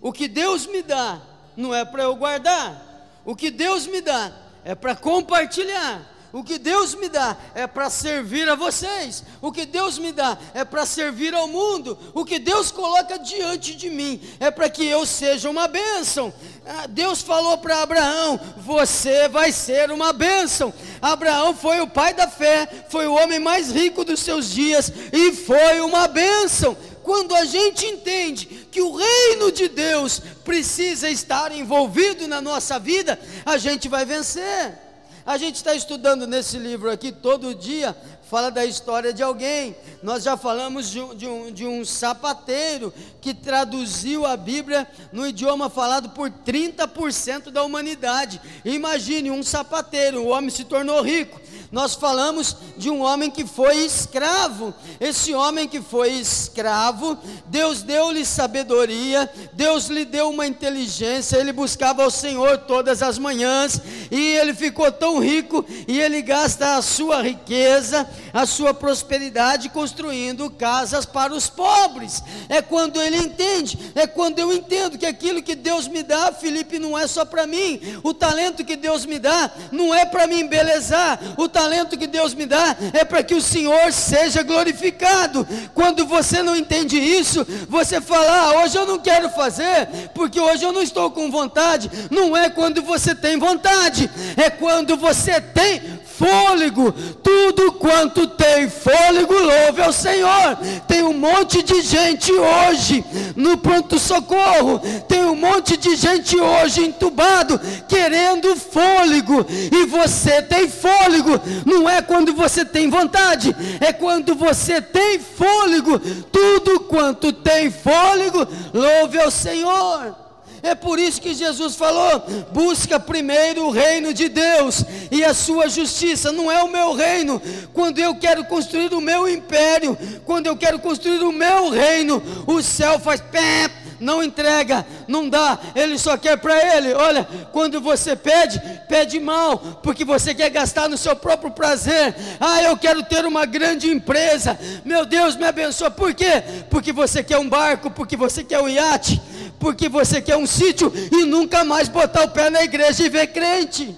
O 0.01 0.11
que 0.11 0.27
Deus 0.27 0.65
me 0.65 0.81
dá 0.81 1.21
não 1.55 1.75
é 1.75 1.85
para 1.85 2.01
eu 2.01 2.15
guardar. 2.15 3.21
O 3.23 3.35
que 3.35 3.51
Deus 3.51 3.85
me 3.85 4.01
dá 4.01 4.35
é 4.65 4.73
para 4.73 4.95
compartilhar. 4.95 6.11
O 6.31 6.43
que 6.43 6.59
Deus 6.59 6.93
me 6.93 7.09
dá 7.09 7.35
é 7.55 7.65
para 7.65 7.89
servir 7.89 8.47
a 8.47 8.53
vocês. 8.53 9.23
O 9.41 9.51
que 9.51 9.65
Deus 9.65 9.97
me 9.97 10.11
dá 10.11 10.37
é 10.53 10.63
para 10.63 10.85
servir 10.85 11.33
ao 11.33 11.47
mundo. 11.47 11.97
O 12.13 12.23
que 12.23 12.37
Deus 12.37 12.71
coloca 12.71 13.17
diante 13.17 13.73
de 13.73 13.89
mim 13.89 14.21
é 14.39 14.51
para 14.51 14.69
que 14.69 14.85
eu 14.85 15.07
seja 15.07 15.49
uma 15.49 15.67
bênção. 15.67 16.31
Ah, 16.67 16.85
Deus 16.87 17.23
falou 17.23 17.57
para 17.57 17.81
Abraão: 17.81 18.39
Você 18.57 19.27
vai 19.27 19.51
ser 19.51 19.89
uma 19.89 20.13
bênção. 20.13 20.71
Abraão 21.01 21.55
foi 21.55 21.81
o 21.81 21.87
pai 21.87 22.13
da 22.13 22.27
fé, 22.27 22.85
foi 22.89 23.07
o 23.07 23.15
homem 23.15 23.39
mais 23.39 23.71
rico 23.71 24.05
dos 24.05 24.19
seus 24.19 24.51
dias 24.51 24.91
e 25.11 25.31
foi 25.31 25.81
uma 25.81 26.07
bênção. 26.07 26.77
Quando 27.01 27.33
a 27.33 27.43
gente 27.43 27.87
entende 27.87 28.67
que 28.71 28.83
o 28.83 28.95
reino 28.95 29.51
de 29.51 29.67
Deus 29.67 30.21
precisa 30.45 31.09
estar 31.09 31.51
envolvido 31.51 32.27
na 32.27 32.39
nossa 32.39 32.77
vida, 32.77 33.19
a 33.43 33.57
gente 33.57 33.89
vai 33.89 34.05
vencer. 34.05 34.88
A 35.29 35.37
gente 35.37 35.57
está 35.57 35.75
estudando 35.75 36.25
nesse 36.25 36.57
livro 36.57 36.89
aqui 36.89 37.11
todo 37.11 37.53
dia, 37.53 37.95
fala 38.23 38.49
da 38.49 38.65
história 38.65 39.13
de 39.13 39.21
alguém. 39.21 39.75
Nós 40.01 40.23
já 40.23 40.35
falamos 40.35 40.89
de 40.89 40.99
um, 40.99 41.15
de, 41.15 41.27
um, 41.27 41.51
de 41.51 41.67
um, 41.67 41.85
sapateiro 41.85 42.91
que 43.21 43.31
traduziu 43.31 44.25
a 44.25 44.35
Bíblia 44.35 44.87
no 45.13 45.27
idioma 45.27 45.69
falado 45.69 46.09
por 46.15 46.31
30% 46.31 47.51
da 47.51 47.61
humanidade. 47.61 48.41
Imagine 48.65 49.29
um 49.29 49.43
sapateiro, 49.43 50.23
o 50.23 50.29
homem 50.29 50.49
se 50.49 50.63
tornou 50.63 50.99
rico 51.03 51.39
nós 51.71 51.93
falamos 51.93 52.55
de 52.77 52.89
um 52.89 53.01
homem 53.01 53.29
que 53.29 53.45
foi 53.45 53.77
escravo. 53.77 54.73
Esse 54.99 55.33
homem 55.33 55.67
que 55.67 55.79
foi 55.79 56.13
escravo, 56.13 57.17
Deus 57.45 57.83
deu-lhe 57.83 58.25
sabedoria, 58.25 59.29
Deus 59.53 59.87
lhe 59.87 60.03
deu 60.03 60.29
uma 60.29 60.47
inteligência, 60.47 61.37
ele 61.37 61.53
buscava 61.53 62.03
ao 62.03 62.09
Senhor 62.09 62.57
todas 62.59 63.03
as 63.03 63.19
manhãs, 63.19 63.79
e 64.09 64.19
ele 64.19 64.53
ficou 64.53 64.91
tão 64.91 65.19
rico, 65.19 65.63
e 65.87 65.99
ele 65.99 66.21
gasta 66.21 66.75
a 66.75 66.81
sua 66.81 67.21
riqueza, 67.21 68.09
a 68.33 68.45
sua 68.47 68.73
prosperidade 68.73 69.69
construindo 69.69 70.49
casas 70.49 71.05
para 71.05 71.33
os 71.33 71.49
pobres. 71.49 72.23
É 72.47 72.61
quando 72.61 72.99
ele 72.99 73.17
entende, 73.17 73.91
é 73.93 74.07
quando 74.07 74.39
eu 74.39 74.51
entendo 74.51 74.97
que 74.97 75.05
aquilo 75.05 75.43
que 75.43 75.55
Deus 75.55 75.87
me 75.87 76.01
dá, 76.01 76.31
Felipe, 76.31 76.79
não 76.79 76.97
é 76.97 77.05
só 77.05 77.23
para 77.25 77.45
mim. 77.45 77.79
O 78.03 78.13
talento 78.13 78.65
que 78.65 78.75
Deus 78.75 79.05
me 79.05 79.19
dá 79.19 79.51
não 79.71 79.93
é 79.93 80.05
para 80.05 80.25
me 80.25 80.41
embelezar. 80.41 81.19
O 81.37 81.47
talento 81.59 81.97
que 81.97 82.07
Deus 82.07 82.33
me 82.33 82.45
dá 82.45 82.73
é 82.93 83.03
para 83.03 83.21
que 83.21 83.35
o 83.35 83.41
Senhor 83.41 83.91
seja 83.91 84.41
glorificado. 84.43 85.45
Quando 85.73 86.05
você 86.05 86.41
não 86.41 86.55
entende 86.55 86.97
isso, 86.97 87.45
você 87.67 87.99
fala: 87.99 88.31
ah, 88.31 88.63
hoje 88.63 88.77
eu 88.77 88.85
não 88.85 88.97
quero 88.97 89.29
fazer, 89.29 89.87
porque 90.13 90.39
hoje 90.39 90.63
eu 90.63 90.71
não 90.71 90.81
estou 90.81 91.11
com 91.11 91.29
vontade. 91.29 91.91
Não 92.09 92.35
é 92.35 92.49
quando 92.49 92.81
você 92.81 93.13
tem 93.13 93.37
vontade, 93.37 94.09
é 94.37 94.49
quando 94.49 94.95
você 94.95 95.41
tem 95.41 95.98
fôlego. 96.19 96.91
Tudo 97.23 97.71
quanto 97.73 98.27
tem 98.27 98.69
fôlego, 98.69 99.33
louve 99.33 99.81
ao 99.81 99.93
Senhor. 99.93 100.57
Tem 100.85 101.01
um 101.01 101.13
monte 101.13 101.63
de 101.63 101.81
gente 101.81 102.29
hoje 102.33 103.05
no 103.37 103.57
pronto-socorro, 103.57 104.81
tem 105.07 105.23
um 105.23 105.35
monte 105.35 105.77
de 105.77 105.95
gente 105.95 106.37
hoje 106.37 106.85
entubado, 106.85 107.59
querendo 107.87 108.53
fôlego, 108.57 109.45
e 109.49 109.85
você 109.85 110.41
tem 110.41 110.67
fôlego, 110.67 111.39
não 111.65 111.89
é 111.89 112.01
quando 112.01 112.33
você 112.33 112.65
tem 112.65 112.89
vontade, 112.89 113.55
é 113.79 113.93
quando 113.93 114.35
você 114.35 114.81
tem 114.81 115.19
fôlego. 115.19 115.99
Tudo 116.31 116.81
quanto 116.81 117.31
tem 117.31 117.71
fôlego, 117.71 118.45
louve 118.73 119.19
ao 119.19 119.31
Senhor. 119.31 120.28
É 120.61 120.75
por 120.75 120.99
isso 120.99 121.21
que 121.21 121.33
Jesus 121.33 121.75
falou: 121.75 122.23
busca 122.51 122.99
primeiro 122.99 123.65
o 123.65 123.71
reino 123.71 124.13
de 124.13 124.29
Deus 124.29 124.83
e 125.11 125.23
a 125.23 125.33
sua 125.33 125.69
justiça, 125.69 126.31
não 126.31 126.51
é 126.51 126.61
o 126.63 126.71
meu 126.71 126.93
reino. 126.93 127.41
Quando 127.73 127.99
eu 127.99 128.15
quero 128.15 128.43
construir 128.45 128.93
o 128.93 129.01
meu 129.01 129.27
império, 129.27 129.97
quando 130.25 130.47
eu 130.47 130.55
quero 130.55 130.79
construir 130.79 131.21
o 131.21 131.31
meu 131.31 131.69
reino, 131.69 132.21
o 132.47 132.61
céu 132.61 132.99
faz 132.99 133.21
pé, 133.21 133.69
não 133.99 134.23
entrega, 134.23 134.85
não 135.07 135.27
dá, 135.27 135.59
ele 135.75 135.97
só 135.97 136.17
quer 136.17 136.37
para 136.37 136.77
ele. 136.77 136.93
Olha, 136.93 137.27
quando 137.51 137.81
você 137.81 138.15
pede, 138.15 138.61
pede 138.87 139.19
mal, 139.19 139.57
porque 139.83 140.05
você 140.05 140.33
quer 140.33 140.49
gastar 140.49 140.87
no 140.87 140.97
seu 140.97 141.15
próprio 141.15 141.51
prazer. 141.51 142.15
Ah, 142.39 142.61
eu 142.63 142.77
quero 142.77 143.03
ter 143.03 143.25
uma 143.25 143.45
grande 143.45 143.89
empresa. 143.89 144.57
Meu 144.85 145.05
Deus, 145.05 145.35
me 145.35 145.45
abençoa. 145.45 145.91
Por 145.91 146.13
quê? 146.13 146.43
Porque 146.69 146.91
você 146.93 147.21
quer 147.21 147.37
um 147.37 147.49
barco, 147.49 147.91
porque 147.91 148.15
você 148.15 148.43
quer 148.43 148.61
um 148.61 148.69
iate, 148.69 149.21
porque 149.59 149.89
você 149.89 150.21
quer 150.21 150.37
um 150.37 150.47
sítio 150.47 150.91
e 151.11 151.25
nunca 151.25 151.63
mais 151.63 151.87
botar 151.87 152.23
o 152.23 152.31
pé 152.31 152.49
na 152.49 152.63
igreja 152.63 153.03
e 153.03 153.09
ver 153.09 153.27
crente. 153.27 153.95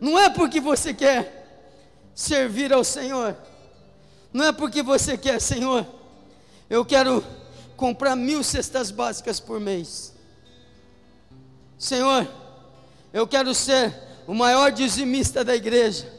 Não 0.00 0.18
é 0.18 0.28
porque 0.30 0.60
você 0.60 0.92
quer 0.92 1.40
servir 2.14 2.72
ao 2.72 2.82
Senhor. 2.82 3.36
Não 4.32 4.46
é 4.46 4.52
porque 4.52 4.82
você 4.82 5.16
quer, 5.16 5.40
Senhor. 5.40 5.86
Eu 6.68 6.84
quero 6.84 7.24
comprar 7.76 8.16
mil 8.16 8.42
cestas 8.42 8.90
básicas 8.90 9.40
por 9.40 9.60
mês. 9.60 10.12
Senhor, 11.78 12.28
eu 13.12 13.26
quero 13.26 13.54
ser 13.54 13.94
o 14.26 14.34
maior 14.34 14.70
dizimista 14.70 15.44
da 15.44 15.54
igreja. 15.54 16.12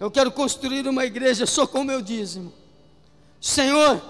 Eu 0.00 0.10
quero 0.10 0.30
construir 0.30 0.86
uma 0.86 1.04
igreja 1.04 1.46
só 1.46 1.66
com 1.66 1.80
o 1.80 1.84
meu 1.84 2.00
dízimo. 2.00 2.52
Senhor, 3.40 4.00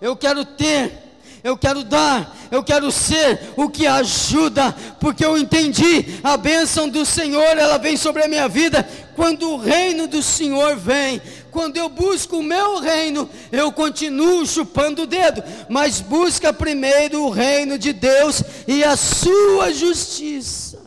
eu 0.00 0.16
quero 0.16 0.44
ter 0.44 1.05
eu 1.46 1.56
quero 1.56 1.84
dar, 1.84 2.36
eu 2.50 2.60
quero 2.60 2.90
ser 2.90 3.52
o 3.56 3.68
que 3.68 3.86
ajuda, 3.86 4.72
porque 4.98 5.24
eu 5.24 5.38
entendi 5.38 6.18
a 6.24 6.36
bênção 6.36 6.88
do 6.88 7.06
Senhor, 7.06 7.56
ela 7.56 7.78
vem 7.78 7.96
sobre 7.96 8.24
a 8.24 8.28
minha 8.28 8.48
vida 8.48 8.82
quando 9.14 9.52
o 9.52 9.56
reino 9.56 10.08
do 10.08 10.20
Senhor 10.24 10.74
vem. 10.74 11.22
Quando 11.52 11.76
eu 11.76 11.88
busco 11.88 12.38
o 12.38 12.42
meu 12.42 12.80
reino, 12.80 13.30
eu 13.52 13.70
continuo 13.70 14.44
chupando 14.44 15.02
o 15.02 15.06
dedo, 15.06 15.40
mas 15.68 16.00
busca 16.00 16.52
primeiro 16.52 17.22
o 17.22 17.30
reino 17.30 17.78
de 17.78 17.92
Deus 17.92 18.42
e 18.66 18.82
a 18.82 18.96
sua 18.96 19.72
justiça. 19.72 20.84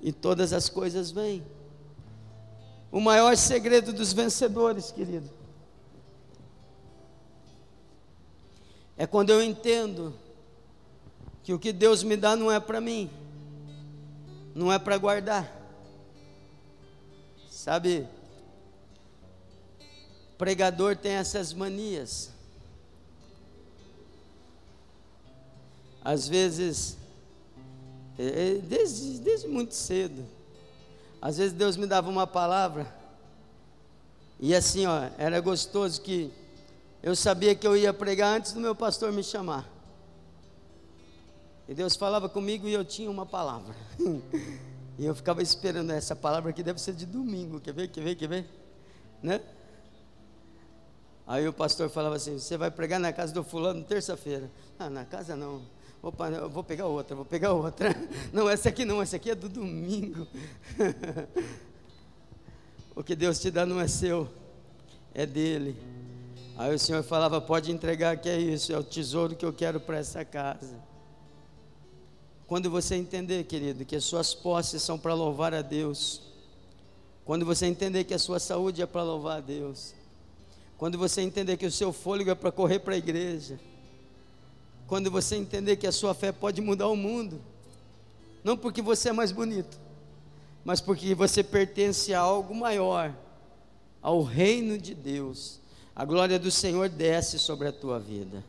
E 0.00 0.12
todas 0.12 0.52
as 0.52 0.68
coisas 0.68 1.10
vêm. 1.10 1.42
O 2.92 3.00
maior 3.00 3.36
segredo 3.36 3.92
dos 3.92 4.12
vencedores, 4.12 4.92
querido, 4.92 5.39
é 9.00 9.06
quando 9.06 9.30
eu 9.30 9.42
entendo 9.42 10.14
que 11.42 11.54
o 11.54 11.58
que 11.58 11.72
Deus 11.72 12.02
me 12.02 12.18
dá 12.18 12.36
não 12.36 12.52
é 12.52 12.60
para 12.60 12.82
mim, 12.82 13.08
não 14.54 14.70
é 14.70 14.78
para 14.78 14.98
guardar. 14.98 15.50
Sabe, 17.50 18.06
pregador 20.36 20.98
tem 20.98 21.12
essas 21.12 21.54
manias. 21.54 22.28
Às 26.04 26.28
vezes, 26.28 26.98
é, 28.18 28.24
é, 28.26 28.54
desde, 28.58 29.18
desde 29.20 29.48
muito 29.48 29.74
cedo, 29.74 30.26
às 31.22 31.38
vezes 31.38 31.54
Deus 31.54 31.74
me 31.74 31.86
dava 31.86 32.10
uma 32.10 32.26
palavra, 32.26 32.86
e 34.38 34.54
assim, 34.54 34.84
ó, 34.84 35.08
era 35.16 35.40
gostoso 35.40 36.02
que 36.02 36.30
eu 37.02 37.16
sabia 37.16 37.54
que 37.54 37.66
eu 37.66 37.76
ia 37.76 37.92
pregar 37.92 38.36
antes 38.36 38.52
do 38.52 38.60
meu 38.60 38.74
pastor 38.74 39.12
me 39.12 39.22
chamar. 39.22 39.68
E 41.68 41.74
Deus 41.74 41.96
falava 41.96 42.28
comigo 42.28 42.66
e 42.66 42.72
eu 42.72 42.84
tinha 42.84 43.10
uma 43.10 43.24
palavra. 43.24 43.74
e 44.98 45.06
eu 45.06 45.14
ficava 45.14 45.40
esperando 45.40 45.92
essa 45.92 46.16
palavra 46.16 46.52
que 46.52 46.62
deve 46.62 46.80
ser 46.80 46.94
de 46.94 47.06
domingo. 47.06 47.60
Quer 47.60 47.72
ver? 47.72 47.88
Quer 47.88 48.02
ver? 48.02 48.14
Quer 48.16 48.28
ver? 48.28 48.46
Né? 49.22 49.40
Aí 51.26 51.46
o 51.46 51.52
pastor 51.52 51.88
falava 51.88 52.16
assim: 52.16 52.38
Você 52.38 52.56
vai 52.56 52.72
pregar 52.72 52.98
na 52.98 53.12
casa 53.12 53.32
do 53.32 53.44
fulano 53.44 53.84
terça-feira. 53.84 54.50
Ah, 54.78 54.90
na 54.90 55.04
casa 55.04 55.36
não. 55.36 55.62
Opa, 56.02 56.28
eu 56.28 56.50
vou 56.50 56.64
pegar 56.64 56.86
outra, 56.86 57.14
vou 57.14 57.24
pegar 57.24 57.52
outra. 57.52 57.94
Não, 58.32 58.48
essa 58.48 58.70
aqui 58.70 58.86
não, 58.86 59.02
essa 59.02 59.16
aqui 59.16 59.30
é 59.30 59.34
do 59.34 59.50
domingo. 59.50 60.26
o 62.96 63.04
que 63.04 63.14
Deus 63.14 63.38
te 63.38 63.50
dá 63.50 63.66
não 63.66 63.78
é 63.78 63.86
seu, 63.86 64.26
é 65.12 65.26
dele. 65.26 65.76
Aí 66.56 66.74
o 66.74 66.78
Senhor 66.78 67.02
falava: 67.02 67.40
Pode 67.40 67.70
entregar, 67.70 68.16
que 68.16 68.28
é 68.28 68.38
isso, 68.38 68.72
é 68.72 68.78
o 68.78 68.84
tesouro 68.84 69.34
que 69.34 69.44
eu 69.44 69.52
quero 69.52 69.80
para 69.80 69.98
essa 69.98 70.24
casa. 70.24 70.76
Quando 72.46 72.68
você 72.68 72.96
entender, 72.96 73.44
querido, 73.44 73.84
que 73.84 73.94
as 73.94 74.04
suas 74.04 74.34
posses 74.34 74.82
são 74.82 74.98
para 74.98 75.14
louvar 75.14 75.54
a 75.54 75.62
Deus, 75.62 76.20
quando 77.24 77.46
você 77.46 77.66
entender 77.66 78.04
que 78.04 78.12
a 78.12 78.18
sua 78.18 78.40
saúde 78.40 78.82
é 78.82 78.86
para 78.86 79.04
louvar 79.04 79.38
a 79.38 79.40
Deus, 79.40 79.94
quando 80.76 80.98
você 80.98 81.20
entender 81.20 81.56
que 81.56 81.66
o 81.66 81.70
seu 81.70 81.92
fôlego 81.92 82.30
é 82.30 82.34
para 82.34 82.50
correr 82.50 82.80
para 82.80 82.94
a 82.94 82.98
igreja, 82.98 83.60
quando 84.88 85.10
você 85.10 85.36
entender 85.36 85.76
que 85.76 85.86
a 85.86 85.92
sua 85.92 86.12
fé 86.12 86.32
pode 86.32 86.60
mudar 86.60 86.88
o 86.88 86.96
mundo, 86.96 87.40
não 88.42 88.56
porque 88.56 88.82
você 88.82 89.10
é 89.10 89.12
mais 89.12 89.30
bonito, 89.30 89.78
mas 90.64 90.80
porque 90.80 91.14
você 91.14 91.44
pertence 91.44 92.12
a 92.12 92.18
algo 92.18 92.52
maior, 92.52 93.14
ao 94.02 94.22
reino 94.22 94.76
de 94.76 94.92
Deus 94.92 95.59
a 96.00 96.04
glória 96.06 96.38
do 96.38 96.50
Senhor 96.50 96.88
desce 96.88 97.38
sobre 97.38 97.68
a 97.68 97.72
tua 97.72 98.00
vida. 98.00 98.42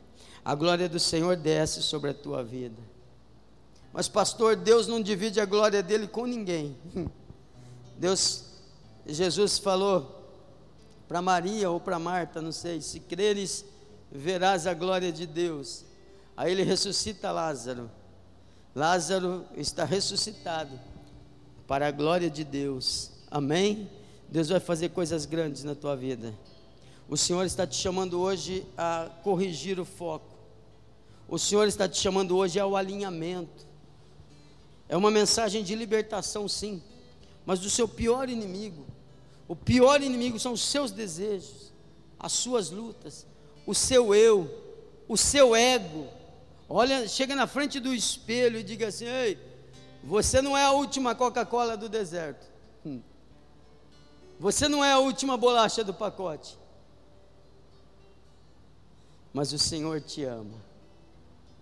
A 0.43 0.55
glória 0.55 0.87
do 0.87 0.97
Senhor 0.97 1.35
desce 1.35 1.83
sobre 1.83 2.11
a 2.11 2.13
tua 2.13 2.41
vida. 2.41 2.81
Mas, 3.91 4.07
pastor, 4.07 4.55
Deus 4.55 4.87
não 4.87 5.01
divide 5.01 5.41
a 5.41 5.45
glória 5.45 5.83
dele 5.83 6.07
com 6.07 6.25
ninguém. 6.25 6.77
Deus, 7.99 8.45
Jesus 9.05 9.59
falou 9.59 10.31
para 11.09 11.21
Maria 11.21 11.69
ou 11.69 11.77
para 11.77 11.99
Marta, 11.99 12.41
não 12.41 12.53
sei, 12.53 12.79
se 12.79 13.01
creres, 13.01 13.65
verás 14.09 14.65
a 14.65 14.73
glória 14.73 15.11
de 15.11 15.27
Deus. 15.27 15.83
Aí 16.37 16.53
ele 16.53 16.63
ressuscita 16.63 17.33
Lázaro. 17.33 17.91
Lázaro 18.73 19.43
está 19.57 19.83
ressuscitado 19.83 20.79
para 21.67 21.89
a 21.89 21.91
glória 21.91 22.29
de 22.29 22.45
Deus. 22.45 23.11
Amém? 23.29 23.91
Deus 24.29 24.47
vai 24.47 24.61
fazer 24.61 24.87
coisas 24.91 25.25
grandes 25.25 25.65
na 25.65 25.75
tua 25.75 25.97
vida. 25.97 26.33
O 27.12 27.17
Senhor 27.17 27.45
está 27.45 27.67
te 27.67 27.76
chamando 27.76 28.21
hoje 28.21 28.65
a 28.78 29.10
corrigir 29.21 29.78
o 29.82 29.84
foco. 29.84 30.34
O 31.28 31.38
Senhor 31.38 31.67
está 31.67 31.86
te 31.86 32.00
chamando 32.00 32.38
hoje 32.38 32.58
ao 32.58 32.74
alinhamento. 32.74 33.67
É 34.88 34.95
uma 34.95 35.12
mensagem 35.12 35.62
de 35.62 35.76
libertação, 35.76 36.47
sim, 36.47 36.82
mas 37.45 37.60
do 37.60 37.69
seu 37.69 37.86
pior 37.86 38.30
inimigo. 38.30 38.86
O 39.45 39.58
pior 39.58 40.02
inimigo 40.02 40.39
são 40.39 40.54
os 40.54 40.62
seus 40.62 40.89
desejos, 40.89 41.74
as 42.17 42.32
suas 42.32 42.69
lutas, 42.69 43.28
o 43.67 43.76
seu 43.76 44.15
eu, 44.15 44.50
o 45.06 45.17
seu 45.17 45.54
ego. 45.54 46.08
Olha, 46.69 47.10
chega 47.10 47.36
na 47.36 47.45
frente 47.45 47.82
do 47.82 47.93
espelho 47.93 48.58
e 48.58 48.63
diga 48.63 48.88
assim: 48.88 49.04
Ei, 49.04 49.38
você 50.02 50.41
não 50.41 50.58
é 50.58 50.63
a 50.63 50.71
última 50.71 51.13
Coca-Cola 51.13 51.76
do 51.76 51.89
deserto. 51.89 52.50
Hum. 52.86 53.02
Você 54.39 54.69
não 54.69 54.82
é 54.82 54.93
a 54.93 55.00
última 55.00 55.36
bolacha 55.36 55.84
do 55.84 55.93
pacote. 55.93 56.61
Mas 59.33 59.53
o 59.53 59.59
Senhor 59.59 60.01
te 60.01 60.23
ama. 60.25 60.70